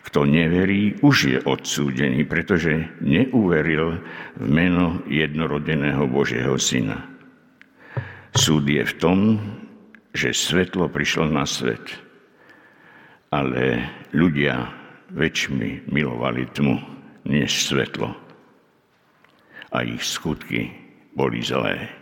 Kto 0.02 0.28
neverí, 0.28 0.98
už 1.00 1.16
je 1.24 1.38
odsúdený, 1.46 2.26
pretože 2.26 2.90
neuveril 3.00 4.02
v 4.36 4.46
meno 4.46 5.00
jednorodeného 5.08 6.04
Božieho 6.10 6.58
Syna. 6.58 7.06
Súd 8.32 8.68
je 8.68 8.82
v 8.82 8.94
tom, 8.96 9.18
že 10.12 10.36
svetlo 10.36 10.88
prišlo 10.92 11.28
na 11.28 11.48
svet, 11.48 11.96
ale 13.32 13.88
ľudia 14.12 14.68
väčšmi 15.12 15.88
milovali 15.88 16.48
tmu 16.52 16.76
než 17.28 17.68
svetlo. 17.68 18.12
A 19.72 19.84
ich 19.84 20.04
skutky 20.04 20.72
boli 21.16 21.40
zlé. 21.40 22.01